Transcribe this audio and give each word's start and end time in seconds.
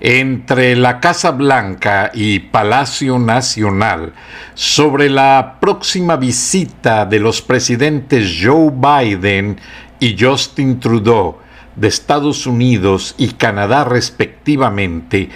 entre 0.00 0.76
la 0.76 1.00
Casa 1.00 1.30
Blanca 1.30 2.10
y 2.12 2.38
Palacio 2.38 3.18
Nacional 3.18 4.12
sobre 4.54 5.08
la 5.08 5.56
próxima 5.60 6.16
visita 6.16 7.06
de 7.06 7.18
los 7.20 7.40
presidentes 7.42 8.38
Joe 8.42 8.70
Biden 8.70 9.58
y 9.98 10.16
Justin 10.18 10.80
Trudeau 10.80 11.38
de 11.74 11.88
Estados 11.88 12.46
Unidos 12.46 13.14
y 13.18 13.28
Canadá 13.28 13.84
respectivamente 13.84 15.30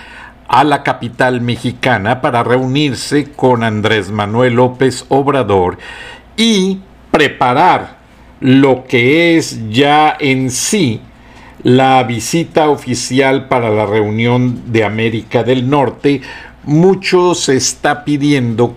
a 0.48 0.64
la 0.64 0.82
capital 0.82 1.40
mexicana 1.40 2.20
para 2.20 2.42
reunirse 2.42 3.30
con 3.32 3.62
Andrés 3.62 4.10
Manuel 4.10 4.54
López 4.54 5.04
Obrador 5.08 5.78
y 6.36 6.80
preparar 7.10 7.98
lo 8.40 8.84
que 8.84 9.36
es 9.36 9.70
ya 9.70 10.16
en 10.18 10.50
sí 10.50 11.00
la 11.62 12.02
visita 12.04 12.70
oficial 12.70 13.48
para 13.48 13.70
la 13.70 13.86
reunión 13.86 14.72
de 14.72 14.84
América 14.84 15.42
del 15.42 15.68
Norte, 15.68 16.22
mucho 16.64 17.34
se 17.34 17.56
está 17.56 18.04
pidiendo 18.04 18.74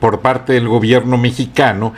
por 0.00 0.20
parte 0.20 0.52
del 0.52 0.68
gobierno 0.68 1.16
mexicano 1.16 1.94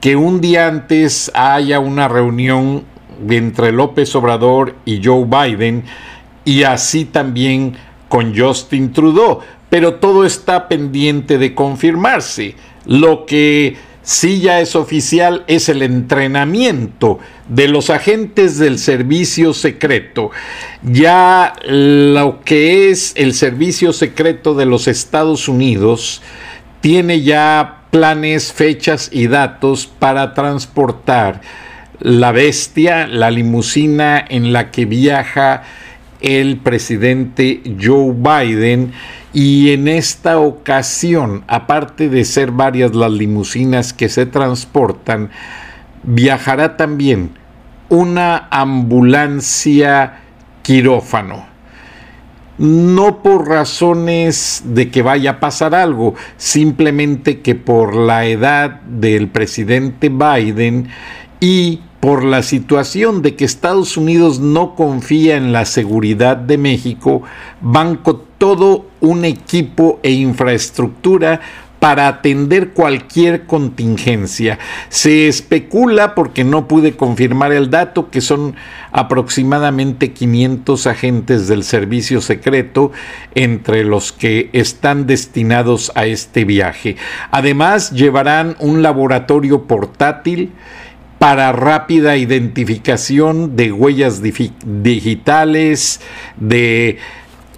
que 0.00 0.16
un 0.16 0.40
día 0.40 0.66
antes 0.66 1.30
haya 1.34 1.78
una 1.80 2.08
reunión 2.08 2.84
entre 3.28 3.72
López 3.72 4.14
Obrador 4.14 4.76
y 4.84 5.00
Joe 5.04 5.26
Biden 5.26 5.84
y 6.44 6.62
así 6.62 7.04
también 7.04 7.74
con 8.08 8.36
Justin 8.36 8.92
Trudeau. 8.92 9.40
Pero 9.68 9.94
todo 9.94 10.24
está 10.24 10.68
pendiente 10.68 11.38
de 11.38 11.54
confirmarse. 11.54 12.56
Lo 12.86 13.26
que 13.26 13.76
sí 14.02 14.40
ya 14.40 14.60
es 14.60 14.76
oficial 14.76 15.44
es 15.46 15.68
el 15.68 15.82
entrenamiento 15.82 17.18
de 17.48 17.68
los 17.68 17.90
agentes 17.90 18.58
del 18.58 18.78
servicio 18.78 19.52
secreto. 19.54 20.30
Ya 20.82 21.54
lo 21.66 22.40
que 22.44 22.90
es 22.90 23.12
el 23.16 23.34
servicio 23.34 23.92
secreto 23.92 24.54
de 24.54 24.66
los 24.66 24.88
Estados 24.88 25.48
Unidos 25.48 26.22
tiene 26.80 27.22
ya 27.22 27.82
planes, 27.90 28.52
fechas 28.52 29.10
y 29.12 29.26
datos 29.26 29.86
para 29.86 30.34
transportar 30.34 31.40
la 31.98 32.32
bestia, 32.32 33.06
la 33.06 33.30
limusina 33.30 34.24
en 34.26 34.52
la 34.52 34.70
que 34.70 34.86
viaja 34.86 35.62
el 36.20 36.58
presidente 36.58 37.62
Joe 37.80 38.14
Biden 38.14 38.92
y 39.32 39.70
en 39.70 39.86
esta 39.86 40.38
ocasión, 40.38 41.44
aparte 41.46 42.08
de 42.08 42.24
ser 42.24 42.50
varias 42.50 42.94
las 42.94 43.12
limusinas 43.12 43.92
que 43.92 44.08
se 44.08 44.26
transportan, 44.26 45.30
viajará 46.02 46.76
también 46.76 47.30
una 47.88 48.48
ambulancia 48.50 50.20
quirófano. 50.62 51.48
No 52.58 53.22
por 53.22 53.48
razones 53.48 54.62
de 54.66 54.90
que 54.90 55.02
vaya 55.02 55.30
a 55.30 55.40
pasar 55.40 55.74
algo, 55.74 56.14
simplemente 56.36 57.40
que 57.40 57.54
por 57.54 57.94
la 57.94 58.26
edad 58.26 58.80
del 58.82 59.28
presidente 59.28 60.10
Biden 60.10 60.88
y 61.38 61.80
por 62.00 62.24
la 62.24 62.42
situación 62.42 63.22
de 63.22 63.36
que 63.36 63.44
Estados 63.44 63.96
Unidos 63.96 64.40
no 64.40 64.74
confía 64.74 65.36
en 65.36 65.52
la 65.52 65.64
seguridad 65.64 66.36
de 66.36 66.58
México, 66.58 67.22
van 67.60 67.96
con 67.96 68.29
todo 68.40 68.86
un 69.00 69.26
equipo 69.26 70.00
e 70.02 70.12
infraestructura 70.12 71.42
para 71.78 72.08
atender 72.08 72.70
cualquier 72.70 73.44
contingencia. 73.44 74.58
Se 74.88 75.28
especula, 75.28 76.14
porque 76.14 76.42
no 76.42 76.66
pude 76.66 76.96
confirmar 76.96 77.52
el 77.52 77.68
dato, 77.68 78.08
que 78.08 78.22
son 78.22 78.56
aproximadamente 78.92 80.12
500 80.12 80.86
agentes 80.86 81.48
del 81.48 81.64
servicio 81.64 82.22
secreto 82.22 82.92
entre 83.34 83.84
los 83.84 84.10
que 84.10 84.48
están 84.54 85.06
destinados 85.06 85.92
a 85.94 86.06
este 86.06 86.46
viaje. 86.46 86.96
Además, 87.30 87.90
llevarán 87.90 88.56
un 88.58 88.80
laboratorio 88.80 89.64
portátil 89.64 90.52
para 91.18 91.52
rápida 91.52 92.16
identificación 92.16 93.54
de 93.54 93.72
huellas 93.72 94.22
digitales, 94.22 96.00
de 96.38 96.96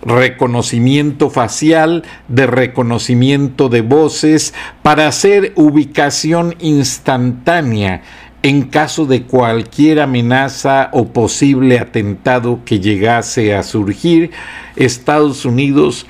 reconocimiento 0.02 1.30
facial, 1.30 2.04
de 2.28 2.46
reconocimiento 2.46 3.68
de 3.68 3.80
voces, 3.80 4.54
para 4.82 5.06
hacer 5.06 5.52
ubicación 5.56 6.54
instantánea 6.60 8.02
en 8.42 8.62
caso 8.62 9.06
de 9.06 9.22
cualquier 9.22 10.00
amenaza 10.00 10.90
o 10.92 11.06
posible 11.08 11.78
atentado 11.78 12.60
que 12.64 12.80
llegase 12.80 13.54
a 13.54 13.62
surgir, 13.62 14.32
Estados 14.74 15.44
Unidos 15.44 16.06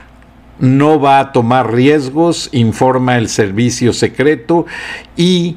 no 0.58 0.98
va 0.98 1.18
a 1.18 1.32
tomar 1.32 1.72
riesgos, 1.72 2.48
informa 2.52 3.18
el 3.18 3.28
servicio 3.28 3.92
secreto, 3.92 4.64
y 5.16 5.56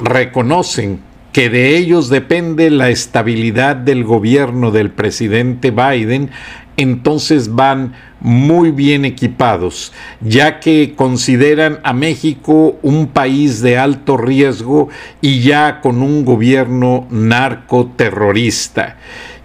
reconocen 0.00 1.00
que 1.38 1.50
de 1.50 1.76
ellos 1.76 2.08
depende 2.08 2.68
la 2.68 2.90
estabilidad 2.90 3.76
del 3.76 4.02
gobierno 4.02 4.72
del 4.72 4.90
presidente 4.90 5.70
Biden 5.70 6.30
entonces 6.76 7.54
van 7.54 7.92
muy 8.18 8.72
bien 8.72 9.04
equipados, 9.04 9.92
ya 10.20 10.58
que 10.58 10.94
consideran 10.96 11.78
a 11.84 11.92
México 11.92 12.76
un 12.82 13.06
país 13.06 13.62
de 13.62 13.78
alto 13.78 14.16
riesgo 14.16 14.88
y 15.20 15.38
ya 15.42 15.80
con 15.80 16.02
un 16.02 16.24
gobierno 16.24 17.06
narcoterrorista. 17.08 18.96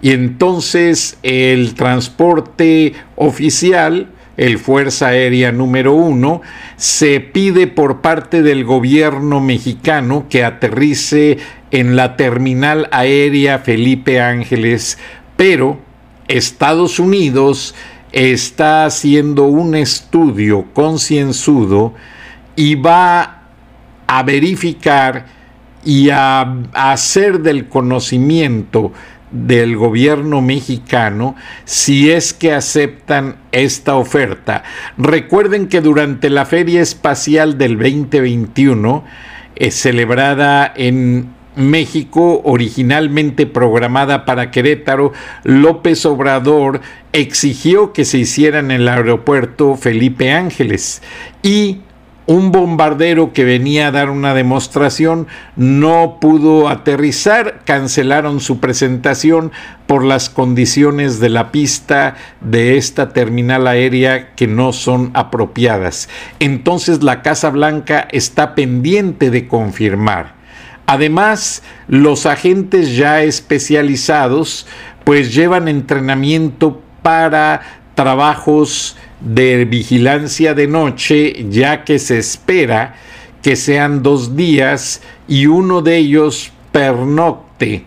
Y 0.02 0.10
entonces 0.10 1.16
el 1.22 1.74
transporte 1.74 2.94
oficial, 3.14 4.08
el 4.36 4.58
Fuerza 4.58 5.08
Aérea 5.08 5.52
número 5.52 5.92
uno, 5.94 6.42
se 6.76 7.20
pide 7.20 7.68
por 7.68 8.00
parte 8.00 8.42
del 8.42 8.64
gobierno 8.64 9.38
mexicano 9.38 10.26
que 10.28 10.42
aterrice 10.44 11.38
en 11.74 11.96
la 11.96 12.16
terminal 12.16 12.88
aérea 12.92 13.58
Felipe 13.58 14.20
Ángeles, 14.20 14.96
pero 15.36 15.80
Estados 16.28 17.00
Unidos 17.00 17.74
está 18.12 18.84
haciendo 18.84 19.46
un 19.46 19.74
estudio 19.74 20.66
concienzudo 20.72 21.92
y 22.54 22.76
va 22.76 23.42
a 24.06 24.22
verificar 24.22 25.26
y 25.84 26.10
a, 26.10 26.42
hacer 26.74 27.40
del 27.40 27.68
conocimiento 27.68 28.92
del 29.32 29.76
gobierno 29.76 30.40
mexicano 30.40 31.34
si 31.64 32.12
es 32.12 32.32
que 32.32 32.52
aceptan 32.52 33.34
esta 33.50 33.96
oferta. 33.96 34.62
Recuerden 34.96 35.66
que 35.66 35.80
durante 35.80 36.30
la 36.30 36.46
Feria 36.46 36.80
Espacial 36.80 37.58
del 37.58 37.76
2021, 37.76 39.02
eh, 39.56 39.72
celebrada 39.72 40.72
en 40.76 41.33
México, 41.56 42.42
originalmente 42.44 43.46
programada 43.46 44.24
para 44.24 44.50
Querétaro, 44.50 45.12
López 45.44 46.04
Obrador 46.06 46.80
exigió 47.12 47.92
que 47.92 48.04
se 48.04 48.18
hiciera 48.18 48.58
en 48.58 48.70
el 48.70 48.88
aeropuerto 48.88 49.76
Felipe 49.76 50.32
Ángeles 50.32 51.02
y 51.42 51.80
un 52.26 52.52
bombardero 52.52 53.32
que 53.32 53.44
venía 53.44 53.88
a 53.88 53.90
dar 53.90 54.08
una 54.08 54.32
demostración 54.32 55.26
no 55.56 56.18
pudo 56.20 56.68
aterrizar, 56.68 57.60
cancelaron 57.64 58.40
su 58.40 58.60
presentación 58.60 59.52
por 59.86 60.04
las 60.04 60.30
condiciones 60.30 61.20
de 61.20 61.28
la 61.28 61.52
pista 61.52 62.16
de 62.40 62.78
esta 62.78 63.10
terminal 63.10 63.66
aérea 63.66 64.34
que 64.34 64.46
no 64.46 64.72
son 64.72 65.10
apropiadas. 65.12 66.08
Entonces 66.40 67.02
la 67.02 67.20
Casa 67.20 67.50
Blanca 67.50 68.08
está 68.10 68.54
pendiente 68.54 69.30
de 69.30 69.46
confirmar. 69.46 70.43
Además, 70.86 71.62
los 71.88 72.26
agentes 72.26 72.96
ya 72.96 73.22
especializados 73.22 74.66
pues 75.04 75.34
llevan 75.34 75.68
entrenamiento 75.68 76.82
para 77.02 77.60
trabajos 77.94 78.96
de 79.20 79.64
vigilancia 79.64 80.54
de 80.54 80.66
noche, 80.66 81.46
ya 81.48 81.84
que 81.84 81.98
se 81.98 82.18
espera 82.18 82.94
que 83.42 83.56
sean 83.56 84.02
dos 84.02 84.36
días 84.36 85.02
y 85.28 85.46
uno 85.46 85.82
de 85.82 85.98
ellos 85.98 86.52
pernocte 86.72 87.84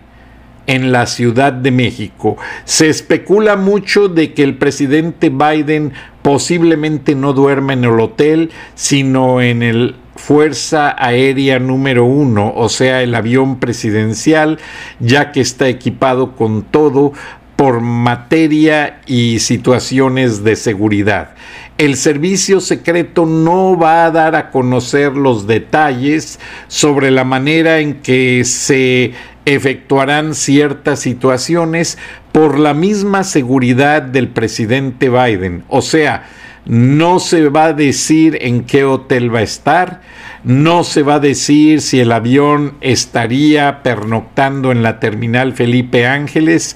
en 0.67 0.91
la 0.91 1.07
Ciudad 1.07 1.51
de 1.51 1.71
México. 1.71 2.37
Se 2.65 2.89
especula 2.89 3.55
mucho 3.55 4.07
de 4.07 4.33
que 4.33 4.43
el 4.43 4.57
presidente 4.57 5.29
Biden 5.29 5.93
posiblemente 6.21 7.15
no 7.15 7.33
duerma 7.33 7.73
en 7.73 7.85
el 7.85 7.99
hotel, 7.99 8.51
sino 8.75 9.41
en 9.41 9.63
el 9.63 9.95
Fuerza 10.17 10.95
Aérea 10.97 11.59
número 11.59 12.05
uno, 12.05 12.53
o 12.55 12.69
sea, 12.69 13.01
el 13.01 13.15
avión 13.15 13.59
presidencial, 13.59 14.59
ya 14.99 15.31
que 15.31 15.41
está 15.41 15.67
equipado 15.67 16.35
con 16.35 16.63
todo 16.63 17.13
por 17.55 17.81
materia 17.81 19.01
y 19.07 19.39
situaciones 19.39 20.43
de 20.43 20.55
seguridad. 20.55 21.31
El 21.79 21.97
servicio 21.97 22.61
secreto 22.61 23.25
no 23.25 23.77
va 23.77 24.05
a 24.05 24.11
dar 24.11 24.35
a 24.35 24.51
conocer 24.51 25.13
los 25.13 25.47
detalles 25.47 26.39
sobre 26.67 27.09
la 27.09 27.23
manera 27.23 27.79
en 27.79 27.95
que 28.01 28.43
se 28.45 29.13
efectuarán 29.45 30.35
ciertas 30.35 30.99
situaciones 30.99 31.97
por 32.31 32.59
la 32.59 32.73
misma 32.75 33.23
seguridad 33.23 34.03
del 34.03 34.27
presidente 34.27 35.09
Biden. 35.09 35.63
O 35.67 35.81
sea, 35.81 36.25
no 36.67 37.19
se 37.19 37.47
va 37.47 37.65
a 37.65 37.73
decir 37.73 38.37
en 38.41 38.63
qué 38.63 38.83
hotel 38.83 39.33
va 39.33 39.39
a 39.39 39.43
estar, 39.43 40.01
no 40.43 40.83
se 40.83 41.01
va 41.01 41.15
a 41.15 41.19
decir 41.19 41.81
si 41.81 42.01
el 42.01 42.11
avión 42.11 42.75
estaría 42.81 43.81
pernoctando 43.83 44.71
en 44.71 44.83
la 44.83 44.99
terminal 44.99 45.53
Felipe 45.53 46.05
Ángeles, 46.05 46.75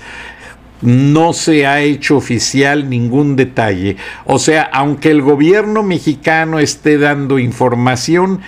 no 0.81 1.33
se 1.33 1.67
ha 1.67 1.81
hecho 1.81 2.17
oficial 2.17 2.89
ningún 2.89 3.35
detalle. 3.35 3.97
O 4.25 4.39
sea, 4.39 4.63
aunque 4.63 5.11
el 5.11 5.21
gobierno 5.21 5.83
mexicano 5.83 6.59
esté 6.59 6.97
dando 6.97 7.37
información, 7.37 8.39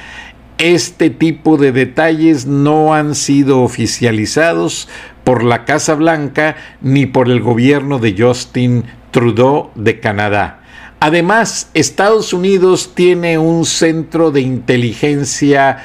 este 0.57 1.09
tipo 1.09 1.57
de 1.57 1.73
detalles 1.73 2.45
no 2.45 2.93
han 2.93 3.15
sido 3.15 3.61
oficializados 3.61 4.87
por 5.25 5.43
la 5.43 5.65
Casa 5.65 5.93
Blanca 5.95 6.55
ni 6.81 7.05
por 7.05 7.29
el 7.29 7.41
gobierno 7.41 7.99
de 7.99 8.15
Justin 8.17 8.85
Trudeau 9.11 9.71
de 9.75 9.99
Canadá. 9.99 10.62
Además, 11.05 11.69
Estados 11.73 12.31
Unidos 12.31 12.93
tiene 12.95 13.37
un 13.37 13.65
centro 13.65 14.31
de 14.31 14.39
inteligencia 14.39 15.79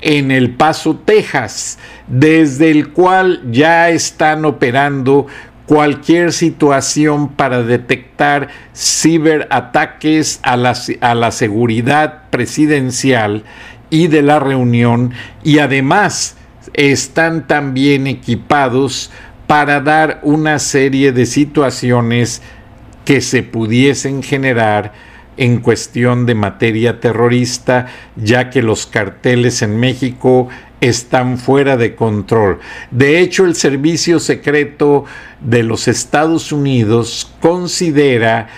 en 0.00 0.30
El 0.30 0.54
Paso, 0.54 0.96
Texas, 0.96 1.78
desde 2.06 2.70
el 2.70 2.88
cual 2.88 3.42
ya 3.50 3.90
están 3.90 4.46
operando 4.46 5.26
cualquier 5.66 6.32
situación 6.32 7.34
para 7.34 7.62
detectar 7.62 8.48
ciberataques 8.74 10.40
a 10.42 10.56
la, 10.56 10.74
a 11.02 11.14
la 11.16 11.32
seguridad 11.32 12.30
presidencial 12.30 13.44
y 13.90 14.06
de 14.06 14.22
la 14.22 14.38
reunión. 14.38 15.12
Y 15.44 15.58
además 15.58 16.34
están 16.72 17.46
también 17.46 18.06
equipados 18.06 19.10
para 19.46 19.82
dar 19.82 20.20
una 20.22 20.58
serie 20.58 21.12
de 21.12 21.26
situaciones 21.26 22.40
que 23.04 23.20
se 23.20 23.42
pudiesen 23.42 24.22
generar 24.22 24.92
en 25.36 25.60
cuestión 25.60 26.26
de 26.26 26.34
materia 26.34 27.00
terrorista, 27.00 27.86
ya 28.16 28.50
que 28.50 28.62
los 28.62 28.86
carteles 28.86 29.62
en 29.62 29.78
México 29.78 30.48
están 30.80 31.38
fuera 31.38 31.76
de 31.76 31.94
control. 31.94 32.58
De 32.90 33.20
hecho, 33.20 33.44
el 33.44 33.54
Servicio 33.54 34.20
Secreto 34.20 35.04
de 35.40 35.62
los 35.62 35.88
Estados 35.88 36.52
Unidos 36.52 37.32
considera 37.40 38.48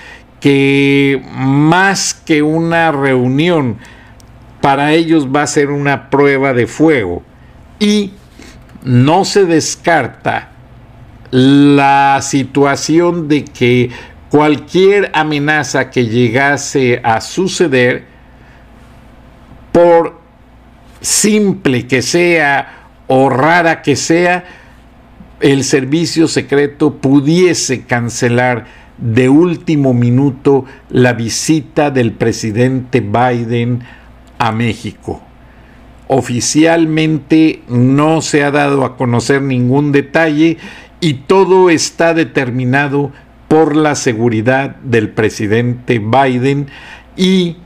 que 0.41 1.23
más 1.35 2.15
que 2.15 2.43
una 2.43 2.91
reunión, 2.93 3.79
para 4.61 4.93
ellos 4.95 5.29
va 5.29 5.43
a 5.43 5.47
ser 5.47 5.71
una 5.71 6.11
prueba 6.11 6.55
de 6.55 6.67
fuego 6.67 7.23
y 7.79 8.13
no 8.83 9.25
se 9.25 9.45
descarta 9.45 10.51
la 11.31 12.21
situación 12.23 13.29
de 13.29 13.45
que 13.45 13.91
cualquier 14.35 15.13
amenaza 15.15 15.91
que 15.91 16.07
llegase 16.09 17.01
a 17.05 17.21
suceder 17.21 18.03
por 19.71 20.19
simple 21.01 21.87
que 21.87 22.03
sea 22.03 22.89
o 23.07 23.31
rara 23.31 23.81
que 23.81 23.95
sea, 23.95 24.45
el 25.39 25.63
servicio 25.63 26.27
secreto 26.27 26.97
pudiese 26.97 27.85
cancelar 27.85 28.65
de 28.99 29.29
último 29.29 29.95
minuto 29.95 30.65
la 30.91 31.13
visita 31.13 31.93
del 31.93 32.11
presidente 32.11 32.99
Biden 32.99 33.85
a 34.39 34.51
México. 34.51 35.23
Oficialmente 36.09 37.63
no 37.69 38.21
se 38.21 38.43
ha 38.43 38.51
dado 38.51 38.85
a 38.85 38.97
conocer 38.97 39.43
ningún 39.43 39.93
detalle 39.93 40.59
y 41.01 41.15
todo 41.29 41.71
está 41.71 42.15
determinado 42.15 43.13
por 43.55 43.77
la 43.77 43.95
seguridad 43.95 44.75
del 44.83 45.11
presidente 45.11 46.01
Biden 46.01 46.67
y 47.17 47.59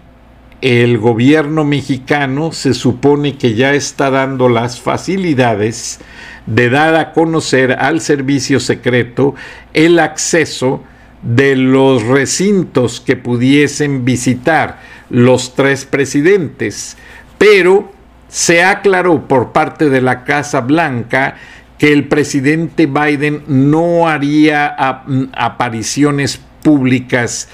el 0.61 0.99
gobierno 0.99 1.64
mexicano 1.64 2.52
se 2.52 2.75
supone 2.75 3.38
que 3.38 3.55
ya 3.55 3.73
está 3.73 4.11
dando 4.11 4.50
las 4.50 4.82
facilidades 4.82 5.99
de 6.44 6.69
dar 6.69 6.94
a 6.94 7.14
conocer 7.14 7.73
al 7.73 8.02
servicio 8.02 8.61
secreto 8.61 9.35
el 9.73 9.99
acceso 9.99 10.85
de 11.23 11.56
los 11.56 12.02
recintos 12.02 13.00
que 13.00 13.17
pudiesen 13.17 14.05
visitar 14.05 14.81
los 15.08 15.55
tres 15.55 15.87
presidentes, 15.87 16.99
pero 17.38 17.91
se 18.29 18.62
aclaró 18.62 19.26
por 19.26 19.52
parte 19.52 19.88
de 19.88 20.02
la 20.02 20.25
Casa 20.25 20.61
Blanca 20.61 21.37
que 21.79 21.93
el 21.93 22.09
presidente 22.09 22.87
Biden 22.87 23.43
no 23.47 24.09
haría 24.09 24.77
apariciones 25.33 26.41
públicas 26.63 27.49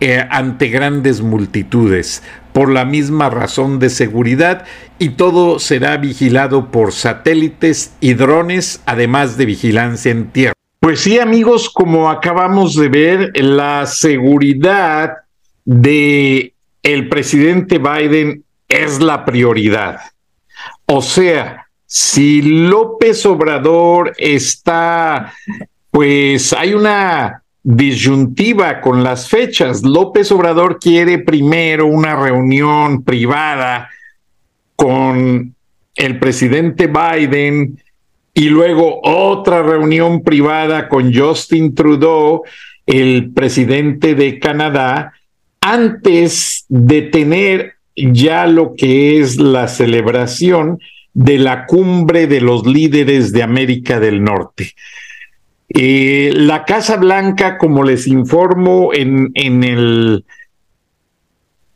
eh, 0.00 0.26
ante 0.30 0.68
grandes 0.68 1.20
multitudes 1.20 2.22
por 2.52 2.70
la 2.70 2.86
misma 2.86 3.28
razón 3.28 3.78
de 3.78 3.90
seguridad 3.90 4.64
y 4.98 5.10
todo 5.10 5.58
será 5.58 5.98
vigilado 5.98 6.70
por 6.70 6.92
satélites 6.92 7.94
y 8.00 8.14
drones, 8.14 8.82
además 8.86 9.36
de 9.36 9.44
vigilancia 9.44 10.10
en 10.10 10.30
tierra. 10.30 10.54
Pues 10.80 11.00
sí, 11.00 11.18
amigos, 11.18 11.68
como 11.68 12.08
acabamos 12.08 12.74
de 12.76 12.88
ver, 12.88 13.30
la 13.34 13.84
seguridad 13.86 15.14
de 15.66 16.54
el 16.82 17.08
presidente 17.08 17.78
Biden 17.78 18.44
es 18.68 19.00
la 19.00 19.24
prioridad. 19.24 20.00
O 20.86 21.02
sea, 21.02 21.65
si 21.86 22.42
López 22.42 23.24
Obrador 23.26 24.12
está, 24.18 25.32
pues 25.90 26.52
hay 26.52 26.74
una 26.74 27.42
disyuntiva 27.62 28.80
con 28.80 29.02
las 29.02 29.28
fechas. 29.28 29.82
López 29.82 30.30
Obrador 30.32 30.78
quiere 30.78 31.18
primero 31.18 31.86
una 31.86 32.16
reunión 32.16 33.02
privada 33.02 33.88
con 34.74 35.54
el 35.94 36.18
presidente 36.18 36.88
Biden 36.88 37.80
y 38.34 38.48
luego 38.50 39.00
otra 39.02 39.62
reunión 39.62 40.22
privada 40.22 40.88
con 40.88 41.14
Justin 41.14 41.74
Trudeau, 41.74 42.42
el 42.84 43.32
presidente 43.32 44.14
de 44.14 44.38
Canadá, 44.38 45.14
antes 45.60 46.66
de 46.68 47.02
tener 47.02 47.76
ya 47.96 48.46
lo 48.46 48.74
que 48.74 49.18
es 49.18 49.38
la 49.38 49.68
celebración 49.68 50.78
de 51.16 51.38
la 51.38 51.64
cumbre 51.64 52.26
de 52.26 52.42
los 52.42 52.66
líderes 52.66 53.32
de 53.32 53.42
América 53.42 53.98
del 53.98 54.22
Norte. 54.22 54.74
Eh, 55.70 56.30
la 56.34 56.66
Casa 56.66 56.98
Blanca, 56.98 57.56
como 57.56 57.84
les 57.84 58.06
informo 58.06 58.90
en, 58.92 59.30
en 59.32 59.64
el, 59.64 60.26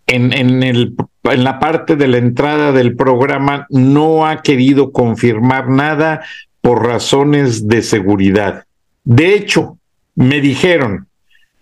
en, 0.07 0.63
el, 0.63 0.95
en 1.25 1.45
la 1.45 1.59
parte 1.59 1.97
de 1.97 2.07
la 2.07 2.19
entrada 2.19 2.73
del 2.73 2.95
programa, 2.97 3.67
no 3.71 4.27
ha 4.27 4.43
querido 4.43 4.93
confirmar 4.93 5.71
nada 5.71 6.21
por 6.61 6.85
razones 6.85 7.67
de 7.67 7.81
seguridad. 7.81 8.65
De 9.05 9.35
hecho, 9.35 9.79
me 10.17 10.43
dijeron 10.43 11.07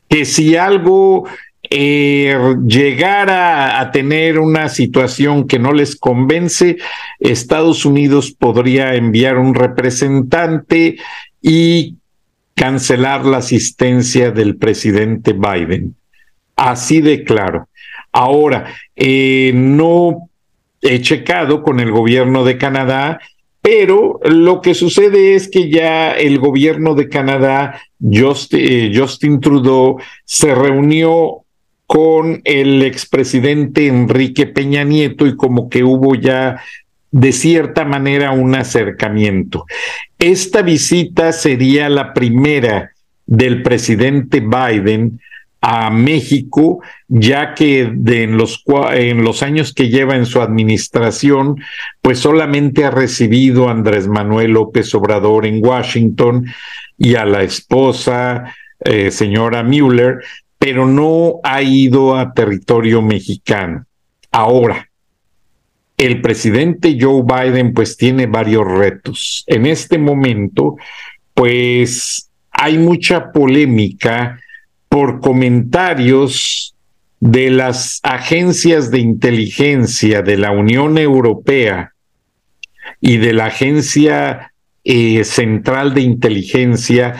que 0.08 0.24
si 0.24 0.56
algo 0.56 1.28
eh, 1.70 2.36
llegara 2.66 3.80
a 3.80 3.90
tener 3.90 4.38
una 4.38 4.68
situación 4.68 5.46
que 5.46 5.58
no 5.58 5.72
les 5.72 5.96
convence, 5.96 6.76
Estados 7.20 7.84
Unidos 7.84 8.32
podría 8.32 8.94
enviar 8.94 9.38
un 9.38 9.54
representante 9.54 10.96
y 11.42 11.96
cancelar 12.54 13.24
la 13.24 13.38
asistencia 13.38 14.30
del 14.30 14.56
presidente 14.56 15.32
Biden. 15.32 15.94
Así 16.56 17.00
de 17.00 17.22
claro. 17.22 17.68
Ahora, 18.12 18.74
eh, 18.96 19.52
no 19.54 20.28
he 20.80 21.00
checado 21.00 21.62
con 21.62 21.80
el 21.80 21.92
gobierno 21.92 22.44
de 22.44 22.58
Canadá, 22.58 23.20
pero 23.60 24.18
lo 24.24 24.60
que 24.60 24.74
sucede 24.74 25.34
es 25.34 25.48
que 25.48 25.70
ya 25.70 26.12
el 26.12 26.38
gobierno 26.38 26.94
de 26.94 27.08
Canadá, 27.08 27.80
eh, 28.00 28.92
Justin, 28.94 29.40
Trudeau, 29.40 29.98
se 30.24 30.54
reunió 30.54 31.44
con 31.88 32.42
el 32.44 32.82
expresidente 32.82 33.86
Enrique 33.86 34.44
Peña 34.44 34.84
Nieto 34.84 35.26
y 35.26 35.36
como 35.36 35.70
que 35.70 35.84
hubo 35.84 36.14
ya 36.14 36.60
de 37.10 37.32
cierta 37.32 37.86
manera 37.86 38.30
un 38.32 38.54
acercamiento. 38.54 39.64
Esta 40.18 40.60
visita 40.60 41.32
sería 41.32 41.88
la 41.88 42.12
primera 42.12 42.92
del 43.24 43.62
presidente 43.62 44.40
Biden 44.40 45.18
a 45.62 45.88
México, 45.88 46.82
ya 47.08 47.54
que 47.54 47.80
en, 47.80 48.36
los, 48.36 49.42
años 49.42 49.72
que 49.72 49.88
lleva 49.88 50.14
en 50.14 50.26
su 50.26 50.42
administración, 50.42 51.56
pues 52.02 52.18
solamente 52.18 52.84
ha 52.84 52.90
recibido 52.90 53.68
a 53.68 53.70
Andrés 53.70 54.08
Manuel 54.08 54.50
López 54.50 54.94
Obrador 54.94 55.46
en 55.46 55.64
Washington 55.64 56.44
y 56.98 57.14
a 57.14 57.24
la 57.24 57.42
esposa, 57.44 58.54
eh, 58.84 59.10
señora 59.10 59.62
Mueller, 59.62 60.18
pero 60.68 60.86
no 60.86 61.40
ha 61.44 61.62
ido 61.62 62.14
a 62.14 62.34
territorio 62.34 63.00
mexicano. 63.00 63.86
Ahora, 64.30 64.86
el 65.96 66.20
presidente 66.20 66.98
Joe 67.00 67.22
Biden 67.22 67.72
pues 67.72 67.96
tiene 67.96 68.26
varios 68.26 68.66
retos. 68.66 69.44
En 69.46 69.64
este 69.64 69.96
momento, 69.96 70.76
pues 71.32 72.28
hay 72.50 72.76
mucha 72.76 73.32
polémica 73.32 74.38
por 74.90 75.20
comentarios 75.20 76.74
de 77.18 77.48
las 77.48 78.00
agencias 78.02 78.90
de 78.90 78.98
inteligencia 78.98 80.20
de 80.20 80.36
la 80.36 80.50
Unión 80.50 80.98
Europea 80.98 81.94
y 83.00 83.16
de 83.16 83.32
la 83.32 83.46
Agencia 83.46 84.52
eh, 84.84 85.24
Central 85.24 85.94
de 85.94 86.02
Inteligencia, 86.02 87.14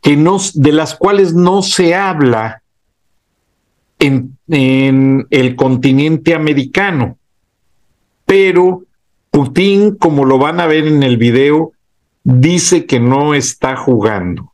que 0.00 0.16
no, 0.16 0.38
de 0.54 0.70
las 0.70 0.94
cuales 0.94 1.34
no 1.34 1.62
se 1.62 1.92
habla 1.92 2.62
en, 3.98 5.26
el 5.30 5.56
continente 5.56 6.34
americano. 6.34 7.18
Pero 8.24 8.82
Putin, 9.30 9.96
como 9.96 10.24
lo 10.24 10.38
van 10.38 10.60
a 10.60 10.66
ver 10.66 10.86
en 10.86 11.02
el 11.02 11.16
video, 11.16 11.72
dice 12.22 12.86
que 12.86 13.00
no 13.00 13.34
está 13.34 13.76
jugando 13.76 14.52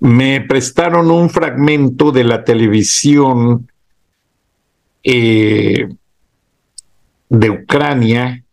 me 0.00 0.40
prestaron 0.40 1.10
un 1.10 1.28
fragmento 1.30 2.12
de 2.12 2.24
la 2.24 2.44
televisión 2.44 3.70
eh, 5.02 5.88
de 7.28 7.50
Ucrania, 7.50 8.44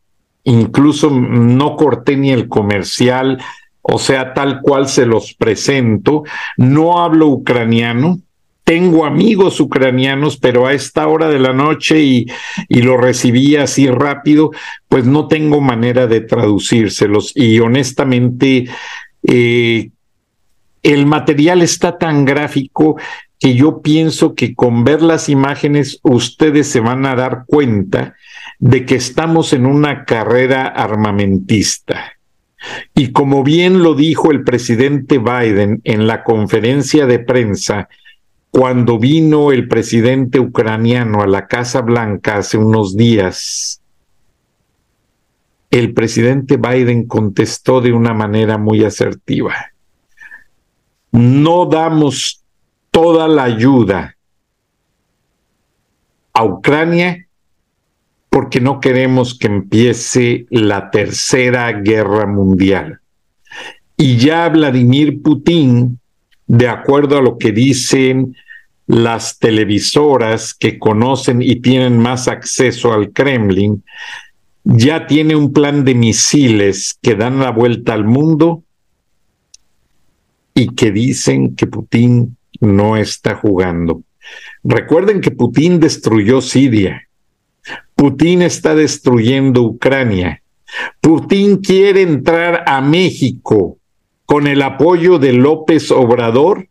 incluso 0.43 1.09
no 1.09 1.75
corté 1.75 2.17
ni 2.17 2.31
el 2.31 2.47
comercial, 2.47 3.41
o 3.81 3.99
sea, 3.99 4.33
tal 4.33 4.61
cual 4.61 4.87
se 4.87 5.05
los 5.05 5.33
presento. 5.33 6.23
No 6.57 7.03
hablo 7.03 7.27
ucraniano, 7.27 8.19
tengo 8.65 9.05
amigos 9.05 9.59
ucranianos, 9.59 10.37
pero 10.37 10.65
a 10.65 10.73
esta 10.73 11.07
hora 11.07 11.29
de 11.29 11.39
la 11.39 11.53
noche 11.53 12.01
y, 12.01 12.25
y, 12.67 12.81
lo 12.81 12.97
recibí 12.97 13.55
así 13.55 13.87
rápido, 13.87 14.51
pues 14.89 15.05
no 15.05 15.27
tengo 15.27 15.61
manera 15.61 16.07
de 16.07 16.21
traducírselos. 16.21 17.31
Y 17.35 17.59
honestamente, 17.59 18.65
eh, 19.21 19.91
el 20.81 21.05
material 21.05 21.61
está 21.61 21.99
tan 21.99 22.25
gráfico 22.25 22.97
que 23.39 23.53
yo 23.53 23.81
pienso 23.83 24.33
que 24.33 24.55
con 24.55 24.83
ver 24.83 25.03
las 25.03 25.29
imágenes 25.29 25.99
ustedes 26.01 26.67
se 26.67 26.79
van 26.79 27.05
a 27.05 27.15
dar 27.15 27.43
cuenta 27.45 28.15
de 28.57 28.83
que 28.85 28.95
estamos 28.95 29.53
en 29.53 29.67
una 29.67 30.05
carrera 30.05 30.65
armamentista. 30.65 32.13
Y 32.95 33.11
como 33.11 33.43
bien 33.43 33.83
lo 33.83 33.93
dijo 33.93 34.31
el 34.31 34.43
presidente 34.43 35.19
Biden 35.19 35.81
en 35.83 36.07
la 36.07 36.23
conferencia 36.23 37.05
de 37.05 37.19
prensa, 37.19 37.89
cuando 38.55 38.97
vino 38.97 39.51
el 39.51 39.67
presidente 39.67 40.39
ucraniano 40.39 41.21
a 41.21 41.27
la 41.27 41.47
Casa 41.47 41.81
Blanca 41.81 42.37
hace 42.37 42.57
unos 42.57 42.95
días, 42.95 43.81
el 45.71 45.93
presidente 45.93 46.55
Biden 46.55 47.05
contestó 47.05 47.81
de 47.81 47.91
una 47.91 48.13
manera 48.13 48.57
muy 48.57 48.85
asertiva 48.85 49.55
no 51.15 51.65
damos 51.65 52.43
toda 52.91 53.27
la 53.27 53.43
ayuda 53.43 54.17
a 56.33 56.43
Ucrania 56.43 57.25
porque 58.29 58.59
no 58.59 58.81
queremos 58.81 59.37
que 59.39 59.47
empiece 59.47 60.45
la 60.49 60.91
tercera 60.91 61.71
guerra 61.71 62.25
mundial. 62.25 62.99
Y 63.95 64.17
ya 64.17 64.49
Vladimir 64.49 65.21
Putin, 65.21 65.99
de 66.47 66.67
acuerdo 66.67 67.17
a 67.17 67.21
lo 67.21 67.37
que 67.37 67.53
dicen 67.53 68.35
las 68.87 69.39
televisoras 69.39 70.53
que 70.53 70.77
conocen 70.77 71.41
y 71.41 71.57
tienen 71.57 71.97
más 71.97 72.27
acceso 72.27 72.93
al 72.93 73.11
Kremlin, 73.11 73.83
ya 74.63 75.07
tiene 75.07 75.35
un 75.35 75.53
plan 75.53 75.85
de 75.85 75.95
misiles 75.95 76.97
que 77.01 77.15
dan 77.15 77.39
la 77.39 77.51
vuelta 77.51 77.93
al 77.93 78.05
mundo 78.05 78.63
y 80.53 80.69
que 80.69 80.91
dicen 80.91 81.55
que 81.55 81.67
Putin 81.67 82.37
no 82.59 82.97
está 82.97 83.35
jugando. 83.35 84.03
Recuerden 84.63 85.21
que 85.21 85.31
Putin 85.31 85.79
destruyó 85.79 86.41
Siria. 86.41 87.07
Putin 87.95 88.41
está 88.41 88.75
destruyendo 88.75 89.63
Ucrania. 89.63 90.41
Putin 91.01 91.57
quiere 91.57 92.01
entrar 92.01 92.63
a 92.67 92.81
México 92.81 93.77
con 94.25 94.47
el 94.47 94.61
apoyo 94.61 95.19
de 95.19 95.33
López 95.33 95.91
Obrador 95.91 96.67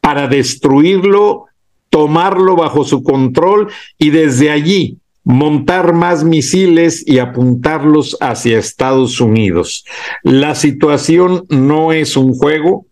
para 0.00 0.28
destruirlo, 0.28 1.46
tomarlo 1.88 2.56
bajo 2.56 2.84
su 2.84 3.02
control 3.02 3.70
y 3.98 4.10
desde 4.10 4.50
allí 4.50 4.98
montar 5.24 5.92
más 5.92 6.24
misiles 6.24 7.06
y 7.06 7.18
apuntarlos 7.18 8.16
hacia 8.20 8.58
Estados 8.58 9.20
Unidos. 9.20 9.84
La 10.22 10.54
situación 10.54 11.44
no 11.48 11.92
es 11.92 12.16
un 12.16 12.34
juego, 12.34 12.86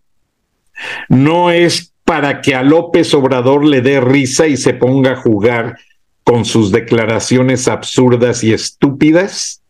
no 1.09 1.51
es 1.51 1.93
para 2.05 2.41
que 2.41 2.55
a 2.55 2.63
López 2.63 3.13
Obrador 3.13 3.65
le 3.65 3.81
dé 3.81 3.99
risa 3.99 4.47
y 4.47 4.57
se 4.57 4.73
ponga 4.73 5.11
a 5.11 5.15
jugar 5.15 5.77
con 6.23 6.45
sus 6.45 6.71
declaraciones 6.71 7.67
absurdas 7.67 8.43
y 8.43 8.53
estúpidas. 8.53 9.61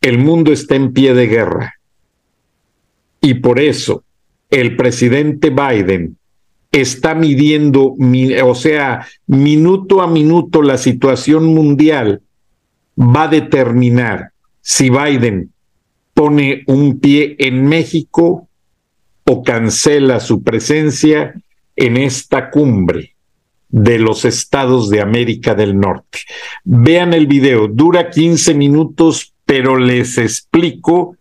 El 0.00 0.18
mundo 0.18 0.52
está 0.52 0.76
en 0.76 0.92
pie 0.92 1.14
de 1.14 1.26
guerra. 1.26 1.74
Y 3.20 3.34
por 3.34 3.58
eso 3.58 4.04
el 4.50 4.76
presidente 4.76 5.50
Biden 5.50 6.16
está 6.72 7.14
midiendo, 7.14 7.94
o 8.44 8.54
sea, 8.54 9.06
minuto 9.26 10.02
a 10.02 10.06
minuto 10.06 10.62
la 10.62 10.78
situación 10.78 11.46
mundial 11.46 12.22
va 12.98 13.24
a 13.24 13.28
determinar 13.28 14.32
si 14.60 14.90
Biden 14.90 15.52
pone 16.14 16.64
un 16.66 16.98
pie 16.98 17.36
en 17.38 17.64
México 17.64 18.48
o 19.24 19.42
cancela 19.42 20.20
su 20.20 20.42
presencia 20.42 21.34
en 21.76 21.96
esta 21.96 22.50
cumbre 22.50 23.14
de 23.68 23.98
los 23.98 24.24
estados 24.24 24.88
de 24.88 25.00
América 25.00 25.54
del 25.54 25.78
Norte. 25.78 26.20
Vean 26.64 27.12
el 27.14 27.26
video, 27.26 27.68
dura 27.68 28.10
15 28.10 28.54
minutos, 28.54 29.34
pero 29.44 29.76
les 29.76 30.18
explico 30.18 31.16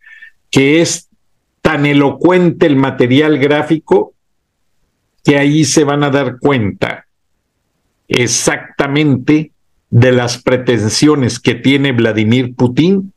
que 0.50 0.82
es 0.82 1.07
tan 1.62 1.86
elocuente 1.86 2.66
el 2.66 2.76
material 2.76 3.38
gráfico 3.38 4.14
que 5.24 5.38
ahí 5.38 5.66
se 5.66 5.84
van 5.84 6.04
a 6.04 6.10
dar 6.10 6.40
cuenta 6.40 7.06
exactamente 8.08 9.52
de 9.90 10.12
las 10.12 10.42
pretensiones 10.42 11.40
que 11.40 11.56
tiene 11.56 11.92
Vladimir 11.92 12.56
Putin 12.56 13.14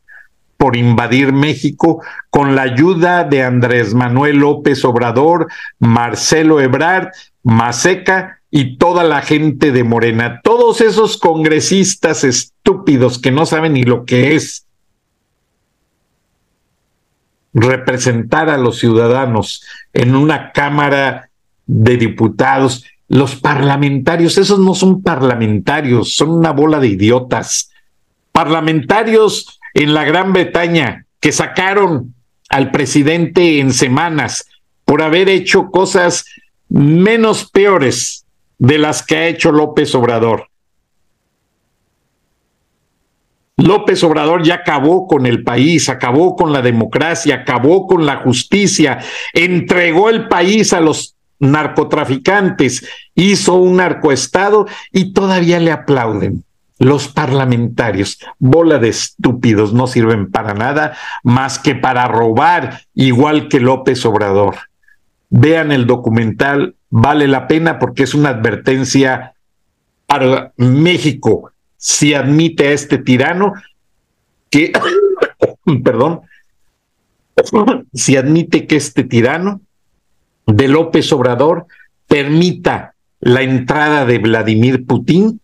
por 0.56 0.76
invadir 0.76 1.32
México 1.32 2.02
con 2.28 2.54
la 2.54 2.62
ayuda 2.62 3.24
de 3.24 3.42
Andrés 3.42 3.94
Manuel 3.94 4.38
López 4.38 4.84
Obrador, 4.84 5.48
Marcelo 5.78 6.60
Ebrard, 6.60 7.08
Maseca 7.42 8.40
y 8.50 8.76
toda 8.76 9.04
la 9.04 9.22
gente 9.22 9.72
de 9.72 9.84
Morena. 9.84 10.40
Todos 10.44 10.80
esos 10.80 11.16
congresistas 11.16 12.24
estúpidos 12.24 13.18
que 13.18 13.30
no 13.30 13.46
saben 13.46 13.72
ni 13.72 13.84
lo 13.84 14.04
que 14.04 14.34
es 14.34 14.66
representar 17.52 18.48
a 18.48 18.58
los 18.58 18.78
ciudadanos 18.78 19.64
en 19.92 20.14
una 20.14 20.52
Cámara 20.52 21.30
de 21.66 21.96
Diputados 21.96 22.84
los 23.10 23.34
parlamentarios, 23.34 24.38
esos 24.38 24.60
no 24.60 24.72
son 24.72 25.02
parlamentarios, 25.02 26.14
son 26.14 26.30
una 26.30 26.52
bola 26.52 26.78
de 26.78 26.86
idiotas. 26.86 27.72
Parlamentarios 28.30 29.58
en 29.74 29.94
la 29.94 30.04
Gran 30.04 30.32
Bretaña 30.32 31.06
que 31.18 31.32
sacaron 31.32 32.14
al 32.48 32.70
presidente 32.70 33.58
en 33.58 33.72
semanas 33.72 34.46
por 34.84 35.02
haber 35.02 35.28
hecho 35.28 35.72
cosas 35.72 36.24
menos 36.68 37.50
peores 37.50 38.26
de 38.58 38.78
las 38.78 39.04
que 39.04 39.16
ha 39.16 39.26
hecho 39.26 39.50
López 39.50 39.92
Obrador. 39.96 40.49
López 43.60 44.02
Obrador 44.04 44.42
ya 44.42 44.56
acabó 44.56 45.06
con 45.06 45.26
el 45.26 45.42
país, 45.42 45.88
acabó 45.88 46.34
con 46.34 46.52
la 46.52 46.62
democracia, 46.62 47.36
acabó 47.36 47.86
con 47.86 48.06
la 48.06 48.16
justicia, 48.16 49.00
entregó 49.34 50.08
el 50.08 50.28
país 50.28 50.72
a 50.72 50.80
los 50.80 51.16
narcotraficantes, 51.38 52.86
hizo 53.14 53.54
un 53.54 53.76
narcoestado 53.76 54.66
y 54.92 55.12
todavía 55.12 55.58
le 55.58 55.72
aplauden. 55.72 56.44
Los 56.78 57.08
parlamentarios, 57.08 58.18
bola 58.38 58.78
de 58.78 58.88
estúpidos, 58.88 59.74
no 59.74 59.86
sirven 59.86 60.30
para 60.30 60.54
nada 60.54 60.96
más 61.22 61.58
que 61.58 61.74
para 61.74 62.08
robar, 62.08 62.80
igual 62.94 63.48
que 63.48 63.60
López 63.60 64.04
Obrador. 64.06 64.56
Vean 65.28 65.72
el 65.72 65.86
documental, 65.86 66.76
vale 66.88 67.28
la 67.28 67.46
pena 67.46 67.78
porque 67.78 68.04
es 68.04 68.14
una 68.14 68.30
advertencia 68.30 69.34
para 70.06 70.52
México 70.56 71.49
si 71.80 72.12
admite 72.12 72.68
a 72.68 72.72
este 72.72 72.98
tirano 72.98 73.54
que, 74.50 74.72
perdón, 75.82 76.20
si 77.94 78.16
admite 78.16 78.66
que 78.66 78.76
este 78.76 79.02
tirano 79.02 79.62
de 80.46 80.68
López 80.68 81.10
Obrador 81.12 81.66
permita 82.06 82.94
la 83.20 83.42
entrada 83.42 84.04
de 84.04 84.18
Vladimir 84.18 84.86
Putin 84.86 85.40